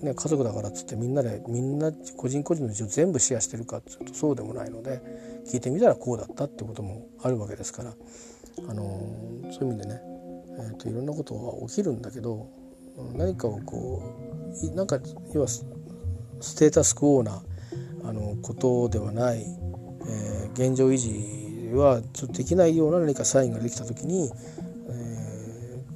[0.01, 5.01] ね、家族だからっつってみんなでみんな個人個人の事情全部シェアしてるかっていうとそうでもないので
[5.47, 7.93] 聞いてみたらこうだったってこともあるわけですから、
[8.69, 8.83] あの
[9.51, 10.01] そういう意味でね、
[10.59, 12.47] えーと、いろんなことが起きるんだけど
[13.13, 14.03] 何かをこ
[14.71, 14.99] うなんか
[15.33, 15.65] 要はス
[16.55, 17.41] テータスクオーな
[18.03, 19.45] あのことではない、
[20.07, 24.31] えー、現状維持はちょっとできないような何かサインができた時に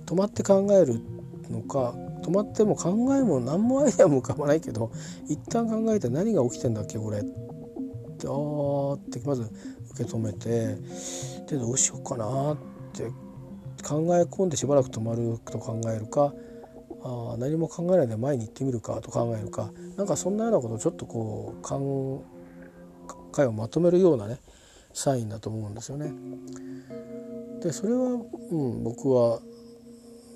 [0.05, 1.01] 止まって考える
[1.49, 1.93] のか
[2.23, 4.91] 止まっても考えも何もアイデアも浮かばないけど
[5.27, 9.43] 一旦考えて何が起きてんだっけこれってあーってまず
[9.91, 10.75] 受け止めて
[11.47, 12.57] でどうしようかなっ
[12.93, 13.03] て
[13.83, 16.33] 考え込んでしばらく止まると考えるか
[17.03, 22.23] あ何も考えないで前に行ってみるかと考えるかなんかそんなようなことをちょっとこう考
[23.39, 24.39] えをまとめるようなね
[24.93, 26.13] サインだと思うんですよね。
[27.61, 29.39] でそれは、うん、僕は、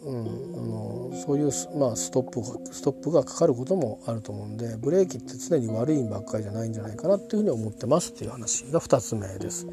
[0.01, 2.41] うん、あのそういう、まあ、ストップ
[2.73, 9.67] ストップがかかることもあると思うんでブレーキって常に悪いばっかりじゃないんじゃないかなっていうふうに思ってますっていう話が2つ目です。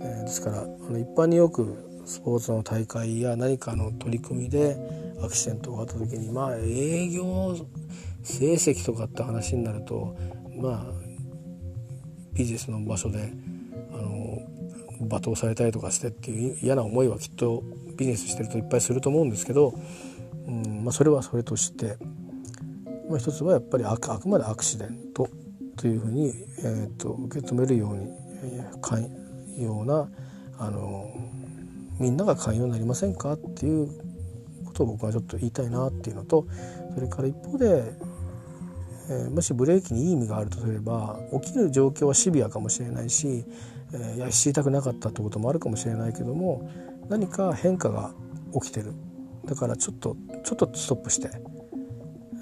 [0.00, 4.76] えー、ですからあの一般によくスポーツの大会や何かの取り組みで
[5.22, 7.56] アクシデントがあった時にまあ営業
[8.22, 10.16] 成績とかって話になると
[10.56, 10.86] まあ
[12.34, 13.32] ビジネスの場所で
[13.92, 14.42] あの
[15.08, 17.62] 罵倒されたりとかしてっていう嫌な思いはきっと
[17.96, 19.74] ビジネスしてるといっぱいすると思うんですけど、
[20.46, 21.96] うんまあ、それはそれとして、
[23.08, 25.28] まあ、一つはやっぱりあくまでアクシデント
[25.76, 28.08] というふうに、えーと、受け止めるように、
[28.42, 30.08] えー、ような
[30.58, 31.10] あの
[31.98, 33.88] みんなが寛容になりませんかっていう
[34.64, 36.46] ことを僕はちょっと言いたいなっていうのと
[36.94, 37.92] それから一方で、
[39.10, 43.44] えー、もしブレーキにいい意味があるとすれば起きる状況はシビアかもしれないし、
[43.92, 46.68] えー、いや知りたくなかったってこともあるかもしれないけども
[47.08, 48.12] 何か変化が
[48.54, 48.92] 起きてる
[49.46, 51.30] だからちょっとちょっとストップして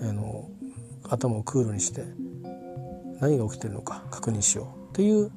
[0.01, 0.49] あの
[1.09, 2.05] 頭をクールにして
[3.21, 5.31] 何が起きてるのか確認しようっていう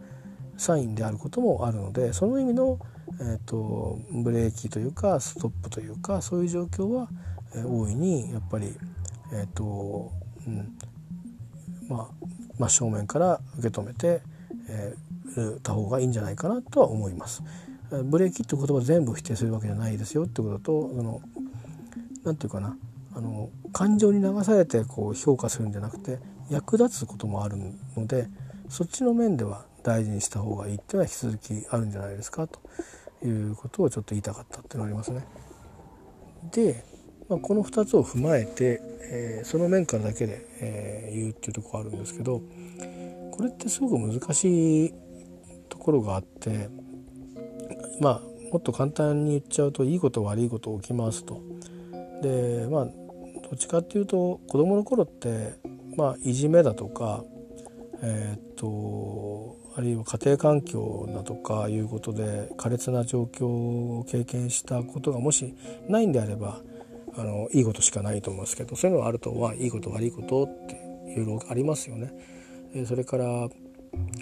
[0.58, 2.80] サインであることもあるのでその意味の
[3.20, 7.08] えーと、ブレーキというかストップというかそういう状況は、
[7.56, 8.76] えー、大いにやっぱり、
[9.34, 10.12] えーと
[10.46, 10.76] うん
[11.88, 12.26] まあ、
[12.58, 14.22] 真正面から受け止めて、
[14.70, 17.44] えー、た方がいいんじゃないかなとは思います。
[18.04, 21.22] ブレーキって言葉全部否定するわけじゃないですよってこととその
[22.24, 22.78] なんていうかな
[23.16, 26.20] あの感情に流されてこう評価するんじゃなくて
[26.50, 27.58] 役立つこともある
[27.96, 28.28] ので
[28.70, 32.60] そっちの面では大事にした方がいいっていうのは引き続きあるんじゃないですかと
[33.24, 35.26] いうことをちょっと言いたかったっていうのがありますね。
[36.52, 36.84] で、
[37.30, 42.42] まあ、この2つを踏まえて、えー、その面からだけで、えー、言うっていうところあるんですけど
[43.32, 44.94] これってすごく難しい
[45.70, 46.70] ところがあって
[48.00, 48.22] まあ
[48.52, 51.42] もっと簡単に言っちゃうといいこと悪いこと起きますと。
[52.22, 52.92] でまあど
[53.54, 55.54] っちかっていうと子どもの頃って
[55.96, 57.24] まあいじめだとか
[58.02, 65.54] えー、っとあるいは家庭環境だとかいうことで苛烈な状況を経験したことがもし
[65.90, 66.62] ないんであれば
[67.18, 70.76] あのいいことしかないと思いますけどそういうのがあるとはいいこと悪いことって
[71.12, 72.14] いろいろありますよね。
[72.86, 73.26] それから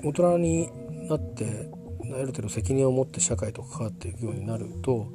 [0.04, 0.70] 大人に
[1.08, 1.70] なって
[2.16, 5.12] ある程度責任を持って社会と関わっていくようになると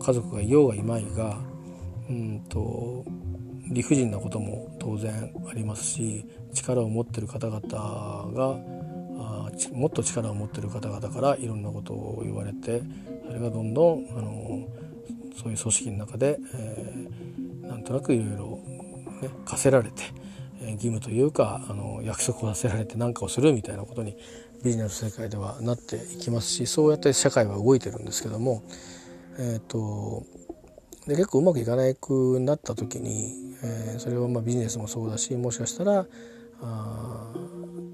[0.00, 1.38] 家族がいようがいまいが
[2.08, 3.04] うんと
[3.70, 8.58] 理不尽なことも当然ありますし力を持ってる方々が
[9.18, 12.82] あもっと力を持ってる方々からいろんなことを言われて
[13.26, 14.68] それがどんどんあの
[15.36, 18.60] そういう組織の中で、えー、なんとなくいろいろ
[19.22, 20.02] ね課せられて、
[20.60, 24.16] えー、義務というかあの約束をさせられて何かをするみたいなことに
[24.64, 28.62] ビジネス世界ではなっていきますしそうやって社会は動いてるんですけども、
[29.38, 30.24] えーと
[31.06, 36.06] で結構うまくいかなくなった時に、えー、それはまあビジネスもそうだしもしかしたら
[36.62, 37.32] あ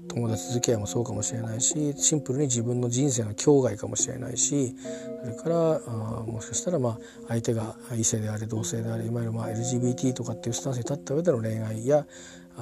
[0.07, 4.75] 友達付き合いもそうかもしれないしシンプルに自分の人生の境外かもしれないし
[5.23, 6.97] それからあもしかしたらまあ
[7.29, 12.05] 相手が異性であれ同性であれいわゆるまあ LGBT とかっていうスタンスに立った上での恋愛や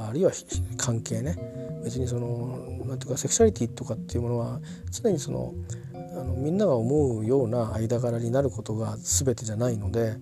[0.07, 0.31] あるいは
[0.77, 1.37] 関係ね。
[1.83, 4.59] 別にそのなんていうかセクシャリティとかっていうものは
[4.91, 5.53] 常にその
[5.93, 10.17] あのみんなが思うような間柄になることが全てじゃないので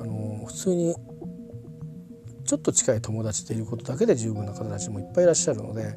[0.00, 0.96] あの普通に
[2.44, 5.94] ちょっと近い友達でいることだけで十分な方たちもいっぱいいらっしゃるので、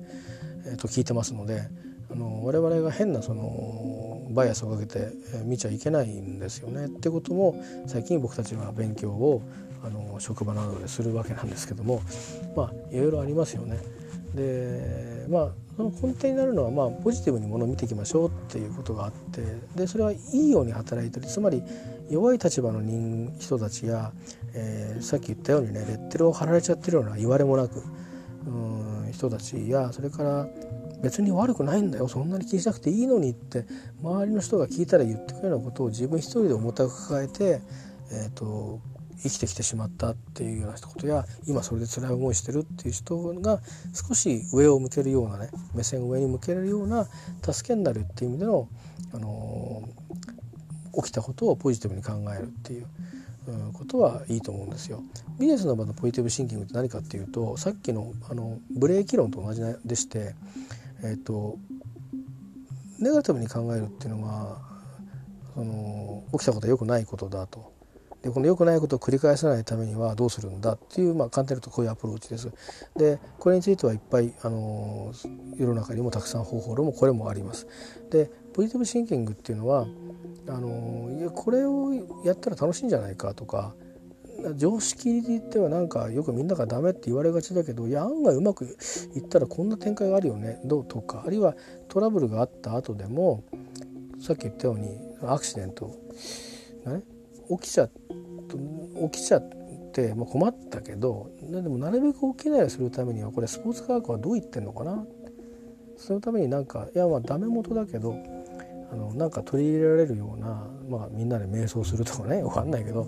[0.65, 1.61] えー、と聞いてますので
[2.11, 5.11] あの我々が変なそのバイアスをかけて
[5.43, 6.85] 見ちゃいけないんですよね。
[6.85, 9.41] ってことも最近僕たちは勉強を
[9.83, 12.01] あの職場などでするわけなんですけども
[12.55, 13.77] まあいろいろありますよね。
[14.35, 19.41] でまあその根底になるのはまあポジティブにものを見ていきましょうっていうことがあって
[19.75, 21.63] でそれはいいように働いてるつまり
[22.09, 24.11] 弱い立場の人人たちや、
[24.53, 27.83] えー、さっき言ったようにねレッテルを貼られちゃってるような言われもなく
[28.45, 28.49] う
[29.07, 30.47] ん人たちやそれから
[31.01, 33.65] 別に悪くないんだよそんなに気にしなくていいのにって
[34.03, 37.61] 周りの人が聞いたら言ってくるようなことを自分一人で重たく抱えて、
[38.11, 38.81] えーと
[39.21, 43.59] 生きてきてしまったっていうようなことや今それで辛い思いしてるっていう人が
[43.93, 47.07] 少し上を向けるようなね目線を上に向けられるような
[47.41, 48.67] 助けになるっていう意味での、
[49.13, 52.87] あのー、起きたことをポジティブに考えるっていう。
[53.73, 55.01] ことはいいと思うんですよ。
[55.39, 60.35] ビジネスの場のポジティブシンキングって何かっていうとさっきのあのブレーキ論と同じでして、
[61.03, 61.57] えーと、
[62.99, 64.59] ネガティブに考えるっていうのは
[65.55, 67.73] その起きたことは良くないことだと
[68.21, 72.51] でこの良くないことを繰り返さないためにはどうするんだっていう、まあ、簡単に言うとこういうアプローチです。
[72.97, 75.13] でこれについてはいっぱいあの
[75.55, 77.67] 世の中にもたくさん方法論もこれもあります。
[78.09, 79.87] でポジティブシンキングっていうのは
[80.47, 81.93] あのいやこれを
[82.25, 83.73] やったら楽しいんじゃないかとか
[84.55, 88.65] 常識ではなんかよくみんながダメって言われがちだけどいや案外うまく
[89.15, 91.55] いったらこんな展開があるよねどうとかあるいは
[91.87, 93.43] トラブルがあった後でも
[94.19, 95.95] さっき言ったようにアクシデント
[96.85, 97.03] がね
[97.49, 98.08] 起きちゃって
[99.11, 99.49] 起きちゃっ
[99.91, 105.05] てもう困ったけどでもなるべく起きないようにするためにはこれスポーツ科学はどう言ってんのかな？
[105.97, 108.15] そのためになんかいやまあダメ元だけど
[108.91, 113.05] あのなんか取り入れられるような、まあ、みんなで瞑想するとかね 分かんないけど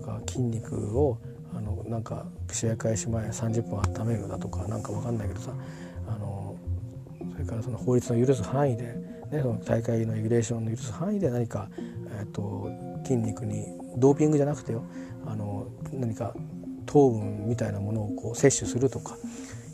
[0.00, 1.18] とか筋肉を
[1.54, 5.52] あのなんか試合開始前30分温めるだとかなんか分かんないけどさ
[6.08, 6.56] あの
[7.32, 8.82] それからその法律の許す範囲で、
[9.30, 11.68] ね、その大会のレギュレーションの許す範囲で何か、
[12.18, 12.70] えーと
[13.04, 13.66] 筋肉に
[13.96, 14.82] ドーピングじゃなくてよ
[15.26, 16.34] あの何か
[16.86, 19.16] 糖分みたいなものをこう摂取するとか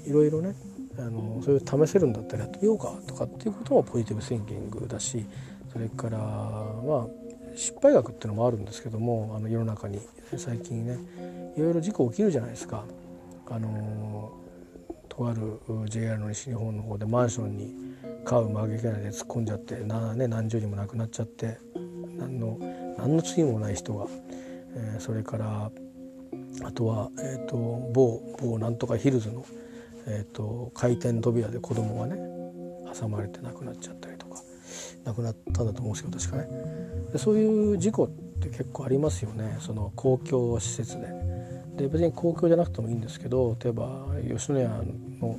[0.07, 0.55] いろいろね
[0.99, 5.25] あのそれを試せるんだったらやってみようかとかっていうこともポジティブシンキングだし
[5.73, 7.07] それからまあ
[7.57, 10.01] 失敗学っていうのもあるんですけどもあの世の中に
[10.37, 10.99] 最近ね
[11.57, 12.85] いろいろ事故起きるじゃないですか。
[13.49, 14.33] あの
[15.09, 17.75] とある JR の西日本の方でマンションに
[18.25, 21.59] カーブ曲げけないで突っ込んじゃってな、ね、何十人も亡くなっちゃって
[22.21, 22.59] 何の
[22.99, 24.07] 何の罪もない人が、
[24.77, 25.71] えー、それから
[26.65, 27.57] あとは、えーと、
[27.93, 29.45] 某某なんとかヒルズの、
[30.07, 32.17] えーと、回転扉で子供がね
[32.95, 34.43] 挟まれて亡くなっちゃったりとか
[35.05, 38.09] 亡くなったんだと思うんですけど確かねでそういう事故っ
[38.41, 41.21] て結構ありますよねその公共施設で。
[41.77, 44.07] で別に公共じゃなくてもいいんですけど例えば
[44.37, 45.39] 吉野家の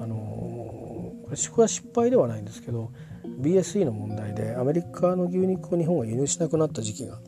[0.00, 2.90] あのこれは失敗ではないんですけど
[3.38, 7.18] BSE の問題でアメリカの牛肉を日本が輸入しなくなった時期が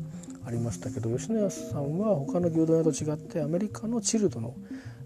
[0.47, 4.55] ありましたけど吉野家さんは他の牛丼屋と違ってアメリカのチルドの、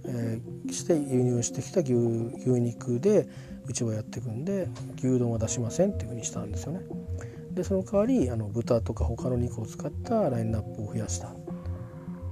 [0.05, 3.29] えー、して輸入してきた牛肉で
[3.67, 6.81] うちはやっていくんで牛丼は出しませんっていうふうにしたんですよね。
[7.53, 11.35] でその代わりあの豚とか他の肉を使ったラインナップを増やした。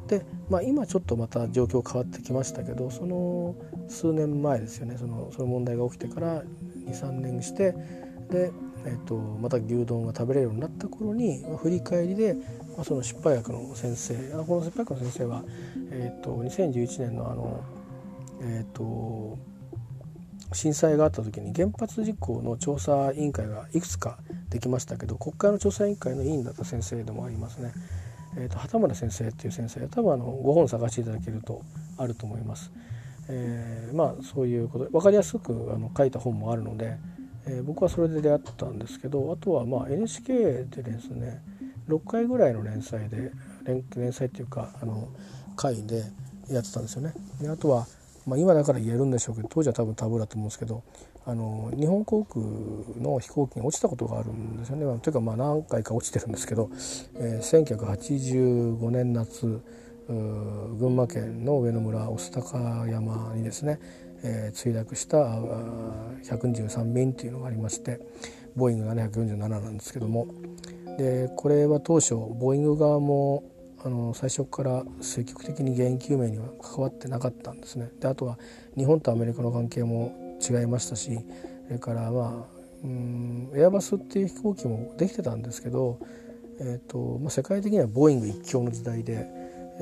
[0.06, 3.54] で、まあ、今ちょっとまた状況変わってきましたけどその
[3.88, 6.42] 数年前ですよねそのその問題が起きてから
[6.88, 7.76] 23年して
[8.30, 8.52] で、
[8.84, 12.34] えーと、また牛丼が食べれるようになった頃に、まあ、振り返りで、
[12.76, 15.44] まあ、その失敗薬の先生あこの失敗薬の先生は、
[15.90, 17.64] えーと、2011年のあの、
[18.42, 19.38] えーと、
[20.52, 24.18] 震災があった時に原発事故の調査委員会がいくつか
[24.48, 27.72] できましたけど国会の調査委員会の委員だった先生でもありますね。
[28.36, 31.62] えーと、畑村先生っていう先生多分あのご本探していただけると
[31.98, 32.70] あると思います。
[33.28, 36.96] えー、まあそういうこと分かりやすくあの書いた本もあるので、
[37.46, 41.42] えー、僕はそれで出会ったんですけどあとはまあ NHK でですね
[41.88, 43.32] 6回ぐらいの連載で
[43.64, 45.08] 連連載っていうかあの
[45.56, 46.04] 回で
[46.48, 47.14] やってたんですよね。
[47.40, 47.86] であとは、
[48.26, 50.82] まあ、今だから言えるんでしょうけど当時は多分タブーだと思うんですけど
[51.26, 52.44] あの日本航空
[53.00, 54.98] の飛行機に落ちたことがあるんですよね。
[55.00, 56.70] というかまあ何回か落ちてるんですけど、
[57.16, 57.76] えー、
[58.76, 59.60] 1985年夏
[60.08, 63.78] 群馬県の上野村御巣鷹山にですね
[64.22, 68.00] えー、墜落した123便っていうのがありまして
[68.56, 70.26] ボーイング747なんですけども
[70.98, 73.44] でこれは当初ボーイング側も
[73.82, 77.90] あの最初から積極的に原因究明には関わってなかったんですね。
[77.98, 78.38] であとは
[78.76, 81.18] 日本とアメリカの関係も違いましたし
[81.66, 85.98] それからまあうんエアバスっていう飛行機もできてたんですけど、
[86.58, 89.26] えーとまあ、世界的にはボーイング一強の時代で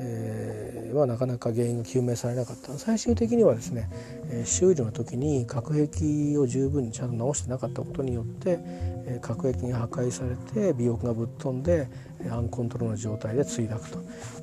[0.01, 2.73] えー、はなかなか原因が究明されなかった。
[2.77, 3.89] 最終的にはですね、
[4.31, 8.59] え、修理の時に核壁を十分にちゃんと直してなかったことによって、
[9.05, 11.87] えー、核壁が破壊されて尾翼がぶっ飛んで
[12.31, 13.99] アンコントロールの状態で墜落と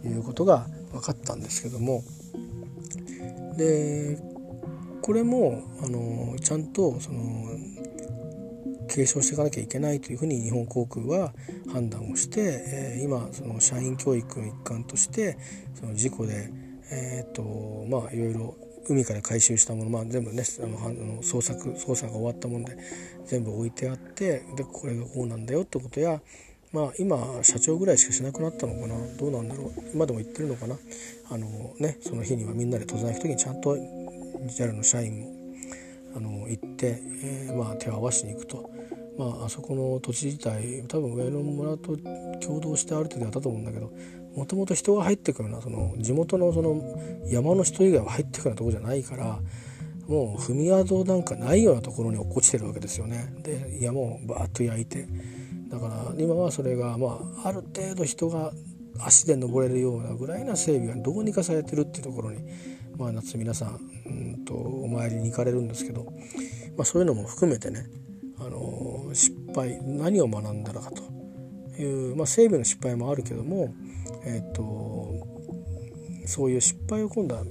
[0.07, 2.03] いうことが分かったんですけども
[3.57, 4.19] で
[5.03, 7.47] これもあのちゃんとその
[8.89, 11.33] 継承していかなきゃいけないというふうに日本航空は
[11.73, 15.39] 判断をして、えー、今その社員教育の一環として
[15.75, 16.51] その事故で、
[16.91, 17.43] えーと
[17.89, 18.57] まあ、いろいろ
[18.89, 22.77] 海から回収したもの、まあ、全部ねあの捜索捜査が終わったもんで
[23.25, 26.21] 全部置いてあってでこれがこうなんだよってことや、
[26.73, 28.95] まあ、今社長ぐらいしかしなくなったのかな？
[29.17, 29.73] どうなんだろう？
[29.93, 30.77] 今でも言ってるのかな？
[31.31, 35.37] あの、ね、その日にはみんなで登山行く時にちゃんと JAL の社員も
[36.17, 38.71] あの行って、えー、まあ、手を合わせに行くと。
[39.19, 41.97] まあ、あそこの土地自体多分上野村と
[42.47, 43.91] 共同してある程度やったと思うんだけど
[44.37, 46.83] もともと人が入ってくるようなその地元のその
[47.27, 49.41] 山の人以外は入ってくるようなとこじゃないから
[50.07, 53.35] もう踏み跡なんかないようなところに落っこちてるわけですよね。
[53.43, 55.09] で山をバーッと焼いて
[55.69, 58.53] だから今はそれがまあある程度人が
[59.01, 62.39] 足で登れるようなぐらいな整備がどうにかされてるっていうところに、
[62.97, 64.11] まあ、夏皆さんう
[64.41, 66.05] んとお参りに行かれるんですけど、
[66.77, 67.87] まあ、そういうのも含めてね、
[68.39, 68.96] あの
[69.57, 71.03] 敗何を学んだのかと
[71.83, 73.75] いう、まあ、整備の失敗もあるけども、
[74.25, 75.27] えーと、
[76.27, 77.43] そういう失敗を今度は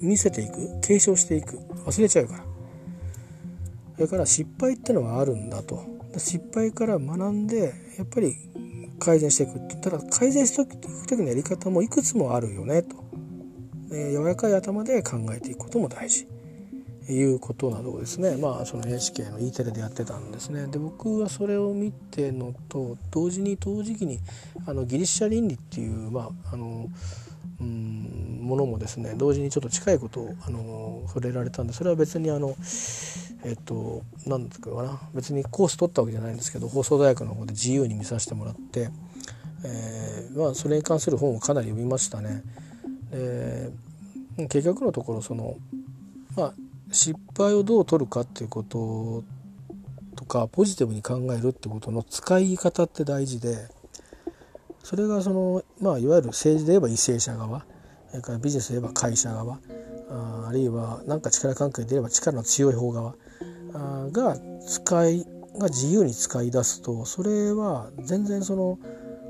[0.00, 2.44] 見せていく継承していく忘れちゃうから。
[3.96, 5.84] それから失敗ってのはあるんだと。
[6.16, 8.34] 失敗から学んでやっぱり
[8.98, 12.96] 改善していくってただ改善していく時のやり方もいくつもあるよねと、
[13.92, 16.26] え柔らかい頭で考えていくことも大事。
[17.12, 24.18] いうことなどをですねまあその NHK の E テレでやってたんですねで僕はそれを見てのと同時に同時期に
[24.66, 26.88] あのギリシャ倫理っていうまああの
[27.60, 32.56] うんものもですね同時にちょっと近いことをあの触れられたんでそれは別にあの
[33.44, 38.90] えっと何ですかな別にコース取ったわけじゃないんですけど放送大学の方で自由に見させてもらって、
[39.64, 42.42] えーまあ、それに関する本をかなり読みましたね。
[43.10, 43.70] で
[44.48, 45.56] 結局のところその
[46.36, 46.54] まあ
[46.90, 49.24] 失敗をどう取るかっていうこと
[50.16, 53.68] とかポジティブに考えるってことの使い方って大事で
[54.82, 57.64] それがその、まあ、いわゆる政治で言えば為政者側
[58.10, 59.60] それからビジネスで言えば会社側
[60.10, 63.14] ああるいは何か力関係で言えば力の強い方側
[63.74, 64.36] あが
[64.66, 65.26] 使い
[65.58, 68.78] が自由に使い出すとそれは全然その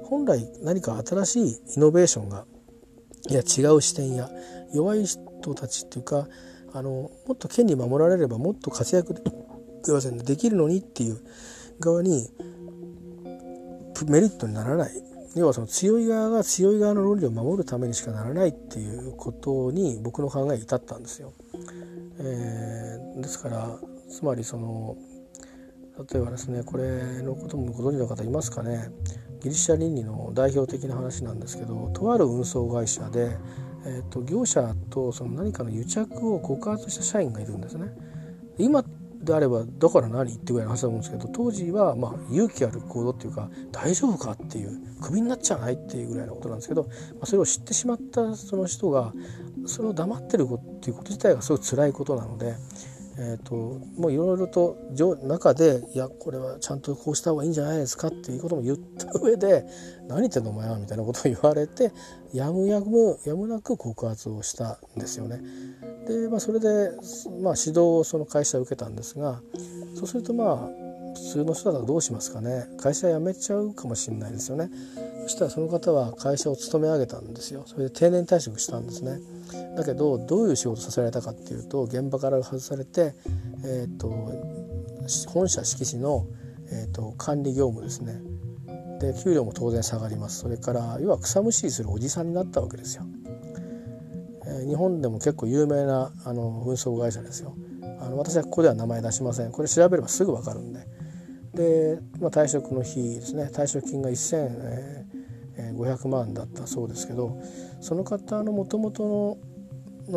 [0.05, 2.47] 本来何か新しいイノベーションが
[3.29, 4.31] いや違う視点や
[4.73, 6.27] 弱い人たちっていうか
[6.73, 9.15] あのもっと権利守られればもっと活躍
[10.25, 11.21] できるのにっていう
[11.81, 12.29] 側に
[14.07, 14.93] メリットにならない
[15.37, 21.33] 要はその強い側が強い側の論理を守るためにしかならないっていうことに僕の考えに至ったんですよ。
[22.19, 23.79] えー、ですから
[24.11, 24.97] つまりその
[26.13, 28.91] 例えばですねこれのこともご存知の方いますかね
[29.43, 33.37] ギリシャ倫理の代表的な話なんですけどとある運送会社で、
[33.87, 37.93] えーと、業者とその何かの癒着を告発した社員がいるんですね。
[38.59, 38.85] 今
[39.23, 46.91] であればだから何ってぐらいの話だと思うんですけど当時はま勇気ある行動っていうか大丈夫かっていうクビになっちゃわないっていうぐらいのことなんですけど、ま
[47.23, 49.13] あ、それを知ってしまったその人が
[49.67, 52.55] それを黙ってるっていうこと自体がすごい辛いことなので
[53.23, 53.55] えーと、
[54.01, 54.79] もういろいろと
[55.25, 59.67] 中でいやこれはちゃんとこうした方がいいんじゃないですかっていうことも言った上で
[60.09, 61.93] 何言ってんのお前はみたいなことを言われて
[62.33, 65.43] やむやむやむなく告発をしたんですよね。
[66.09, 66.93] で、まあ、それで、
[67.43, 69.43] まあ、指導をその会社受けたんですが
[69.95, 70.69] そうするとまあ
[71.15, 74.71] 普通の人だったらどうしますかね会社辞めちゃうかもしれないですよね。
[75.25, 77.65] そしたらその方は会社を勤め上げたんですよ。
[77.67, 79.21] それで定年退職したんですね。
[79.77, 83.15] だけどどういう仕事させられたかっていうと現場から外されて、
[83.65, 84.09] えーと、
[85.29, 86.27] 本社敷地の、
[86.73, 88.21] えーと、管理業務ですね
[89.01, 93.05] で給料も当然下がりますそれから要は草むしりするおじさんになったわけですよ。
[94.47, 97.57] えー、日本でも結構有名なあの運送会社ですよ。
[97.99, 100.87] あの私はここでは名前出しませんこれ調べればすぐ分かるんで。
[101.55, 107.41] で、まあ、退職の日ですね退職金が1500万だったそうですけど
[107.81, 109.39] その方のもともとの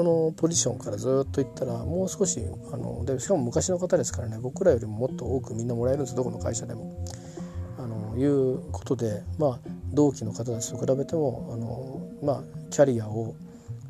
[0.01, 2.39] のポジションからずっといったらもう少し
[2.71, 7.05] あのでしかも昔の方ですからね僕らよりももっと多くみんなもらえるんですどこの会社でも。
[7.77, 9.59] あのいうことで、まあ、
[9.91, 13.35] 同期の方たちと比べてもあの、まあ、キャリアを、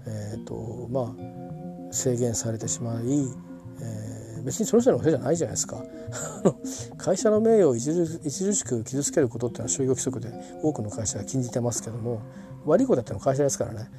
[0.08, 5.84] えーとまあ、制限されてしまい、えー、別にその人のせいじゃないじゃないですか。
[6.98, 10.32] 会社の名誉を著しく傷つけることっていうのは就業規則で
[10.62, 12.22] 多くの会社が禁じてますけども
[12.66, 13.90] 悪いことやっての会社ですからね。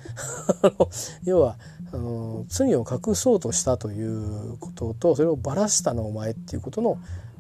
[1.24, 1.57] 要は
[1.92, 6.99] あの罪を隠そうとしたということとそれをばらしたのお前っていうことの、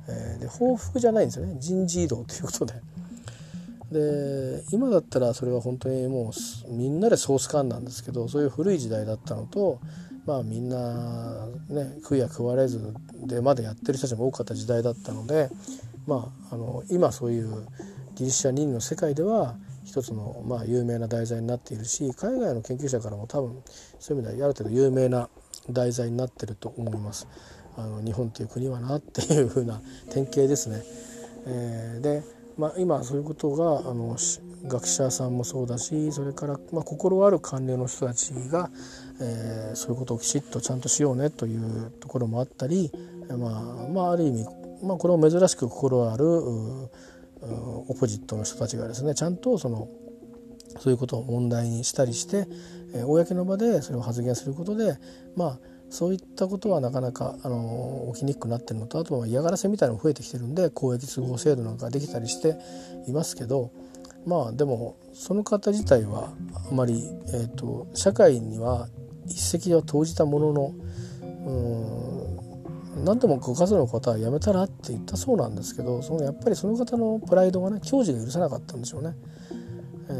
[0.08, 1.56] えー、で報復じゃないんですよね。
[1.58, 2.74] 人事異動ということで。
[3.92, 6.32] で今だったらそれは本当にも
[6.68, 9.78] うみんなでソース感なんですけどそういう古い時代だったのと
[10.26, 12.94] まあみんなね食いや食われず
[13.26, 15.50] でまだやってる人たちも多かった時代だったので
[16.06, 17.66] まああの今そういう
[18.14, 23.62] ギリシャ人の世界では一つのまあ有名な題材になっているし海外の研究者からも多分
[23.98, 25.28] そういう意味ではある程度有名な
[25.70, 27.26] 題材になってると思います。
[27.76, 30.82] あの日本という国はなっていうふうな典型ですね。
[31.46, 32.22] えー、で、
[32.56, 34.16] まあ、今そういうことがあの
[34.66, 38.70] 学者さんもそうだしそれから、まあ、心ある官僚の人たちが、
[39.20, 42.90] えー、そういうことをきちっとちゃんとしようねというところもあったり、
[43.28, 44.44] まあ、まあある意味、
[44.82, 49.88] まあ、これを珍しく心あるオポジットの人たちがですねちゃんとその
[50.80, 52.48] そういうことを問題にしたりして、
[52.94, 54.98] えー、公の場でそれを発言することで
[55.36, 55.58] まあ
[55.90, 62.56] そういったことはなかなかあの起きにくくなってるのとあとは嫌がらせみたいなのも増えてきてるんで公益通報制度なんかできたりして
[63.06, 63.70] いますけど、
[64.26, 66.32] まあでもその方自体は
[66.68, 68.88] あまり、えーと、社会には
[69.26, 70.74] 一石を投じたものの
[71.46, 79.14] うん何でもご家族の方は辞めたらって言ったそうなんですけどそのやっぱりその方のプライドがね矜持が許さなかったんでしょうね。
[80.08, 80.12] え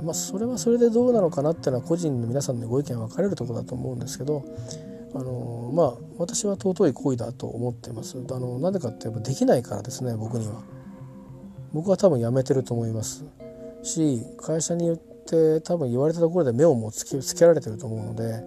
[0.00, 4.44] ー、まあ、それはそれでどうなのかなっていうのは個人の皆さんのご意見分かれるところだと思うんですけど
[5.14, 8.16] あのまあ私は尊い行為だと思ってます。
[8.30, 10.62] あのなぜかってやっぱできないからですね僕には。
[11.72, 13.24] 僕は多分辞めてると思います。
[13.82, 18.42] し会社によって多分言われたところで目をもつけつけられてると思うので、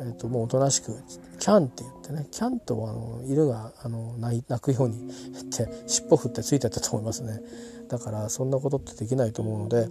[0.00, 0.96] えー、ともうおとなしく
[1.38, 7.40] 「キャン」って言ってね「キャン」とあの犬があの泣くように言って尻尾振ってついてったと思いますね
[7.88, 9.88] だからそんなことってできないと思うので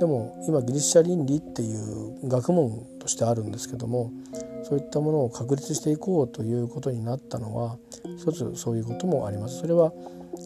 [0.00, 4.10] でも今ギリシャ倫理っていう学問としてあるんですけども
[4.64, 7.78] そういったものを確立していこうということになったのは
[8.18, 9.58] 一つそういうこともあります。
[9.58, 9.92] それは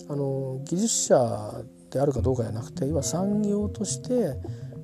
[0.09, 4.37] あの技術者であるかどうかじゃなくて今産業として、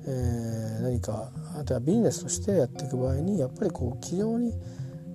[0.05, 4.53] えー、何かあとはビジネスとしてやっていく場合にやっぱりこう非常に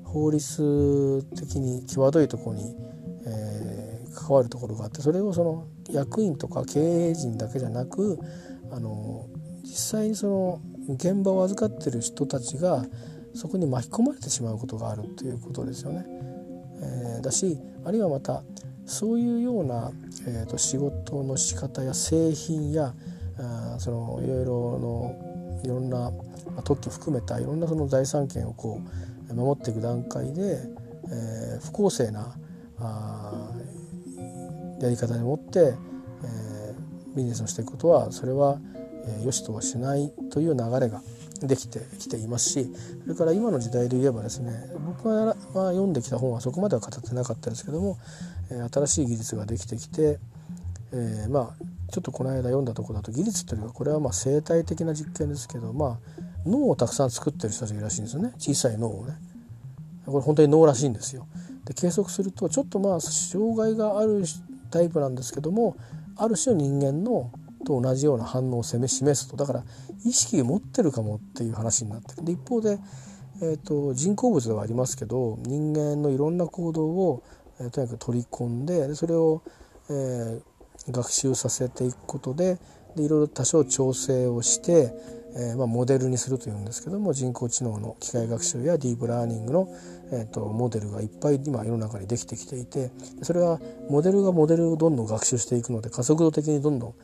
[0.04, 2.74] 法律的に際どいところに、
[3.26, 8.18] えー、関わるところがあってそれをその役員とか経営陣だけじゃなく
[8.72, 9.26] あの
[9.62, 10.60] 実際にその
[10.94, 12.84] 現場を預かってる人たちが
[13.34, 16.04] そこに巻き込まれてしまうことがあるということですよね。
[16.80, 18.42] えー、だしあるいはまた
[18.86, 19.92] そういうような、
[20.26, 22.94] えーと、仕事の仕方や製品や
[23.38, 26.10] あそのいろいろのいろんな、
[26.54, 28.80] ま、特許含めたいろんなその財産権をこ
[29.30, 30.60] う守っていく段階で、
[31.10, 32.36] えー、不公正な
[32.80, 33.50] あ
[34.80, 38.58] やり方でもって、えー、ビジネスをしていくことはそれは、
[39.06, 41.02] えー、良しとはしないという流れが
[41.42, 42.66] できてきていますし
[43.04, 44.52] それから今の時代で言えばですね
[44.86, 47.98] 僕が読んできた本はそこまでは語ってなかったですけども
[48.72, 50.18] 新しい技術ができてきて、
[50.92, 59.14] えー、まあちょっとこの間読んだところだと技術というかこれはまあ生態的な実験ですけど、まあ、脳をたくさん作ってる人たちがいるらしいんですよね小さい脳をね。
[60.06, 61.26] これ本当に脳らしいんですよ。
[61.64, 64.24] で計測するとちょっとまあ障害がある
[64.70, 65.76] タイプなんですけども
[66.16, 67.30] ある種の人間の
[67.64, 69.64] と同じような反応を示すとだから
[70.04, 72.78] 意識持ってるかもっていう話になってるで一方で、
[73.42, 77.22] えーと、人工物ではありますけど人間のいろんな行動を、
[77.60, 79.42] えー、とにかく取り込んでそれを、
[79.90, 80.42] えー、
[80.90, 82.58] 学習させていくことで
[82.96, 84.92] でいろいろ多少調整をして、
[85.36, 89.68] えーまあ、モデルにするというんですけども人工知能の機械学習やディープラーニングの、
[90.12, 92.90] えーと、モデルがいっぱい今世の中にできてきていて
[93.22, 96.94] それはモデルがモデルをどんどん学習していくので加速度的にどんどん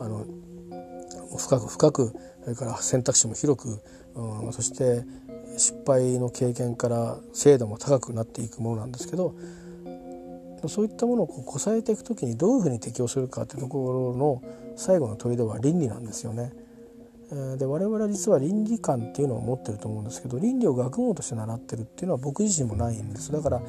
[0.00, 0.24] あの
[1.36, 2.12] 深く深く
[2.42, 3.80] それから選択肢も広く、
[4.14, 5.04] うん、そして
[5.56, 9.34] 失敗の経験から精度も高くなっていくものなんですけど
[10.68, 14.42] そういったものをこうこさえていく時にどういうふうに適応するかっていうところの
[14.76, 16.52] 最後の問いでは倫理なんですよね。
[17.56, 23.32] で我々は実は倫理観っていうのを持ってると思うんですけど倫理を学問として習ってるっていうのは僕自身もないんです。
[23.32, 23.62] だから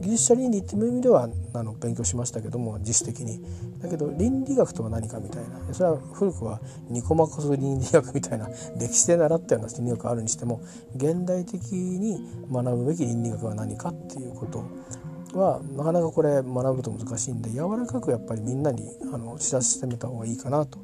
[0.00, 3.44] 技術者倫理っていう意味ではあの勉強しましたけども自主的に。
[3.80, 5.74] だけど倫理学とは何かみたいな。
[5.74, 8.48] それは古くはニコマコス倫理学みたいな
[8.80, 10.60] 歴史で習ったような倫理学あるにしても
[10.96, 14.64] 現代的に学ぶべき倫理学は何かっていうこと。
[15.38, 18.82] はなかなかこれ学ぶと難しいんで柔らかくやっぱりみんなに
[19.12, 20.78] あの知らせてみた方がいいかなと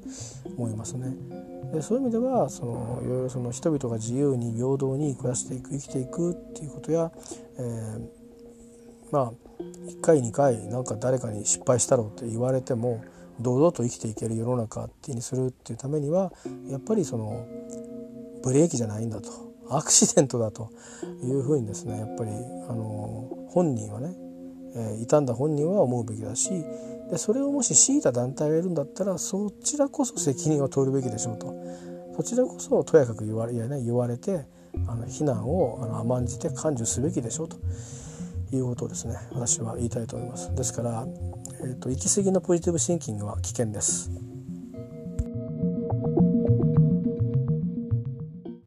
[0.56, 1.14] 思いますね。
[1.72, 7.12] でそういう意味ではそのいろいろその人々が自由に平等に暮らしていく生きていくっていうことや、
[7.58, 8.08] えー、
[9.12, 9.32] まあ
[9.86, 13.04] 1回2回なんか誰かに失敗したろうって言われても
[13.40, 16.32] 堂々と生きていける世の中っていうにするっていうためには
[16.68, 17.46] やっぱりその
[18.42, 19.30] ブレーキじゃないんだと
[19.70, 20.70] アクシデントだと
[21.22, 22.30] いうふうにですねやっぱり
[22.68, 24.14] あの本人はね、
[24.74, 26.50] え、傷んだ本人は思うべきだし
[27.10, 31.54] でそれをもし強いた団体がいるんだったらそちらこそ責任を取るべきでしょうと
[32.16, 34.44] そちらこそとやかく言われや、ね、言われて
[34.86, 37.56] あの非難をあの甘んじて感受すべきでしょうと
[38.52, 40.54] いうことをですね私は言いたいと思います。
[40.54, 41.06] ですから、
[41.62, 44.29] えーと、行き過ぎのポジティブシンキングは危険です。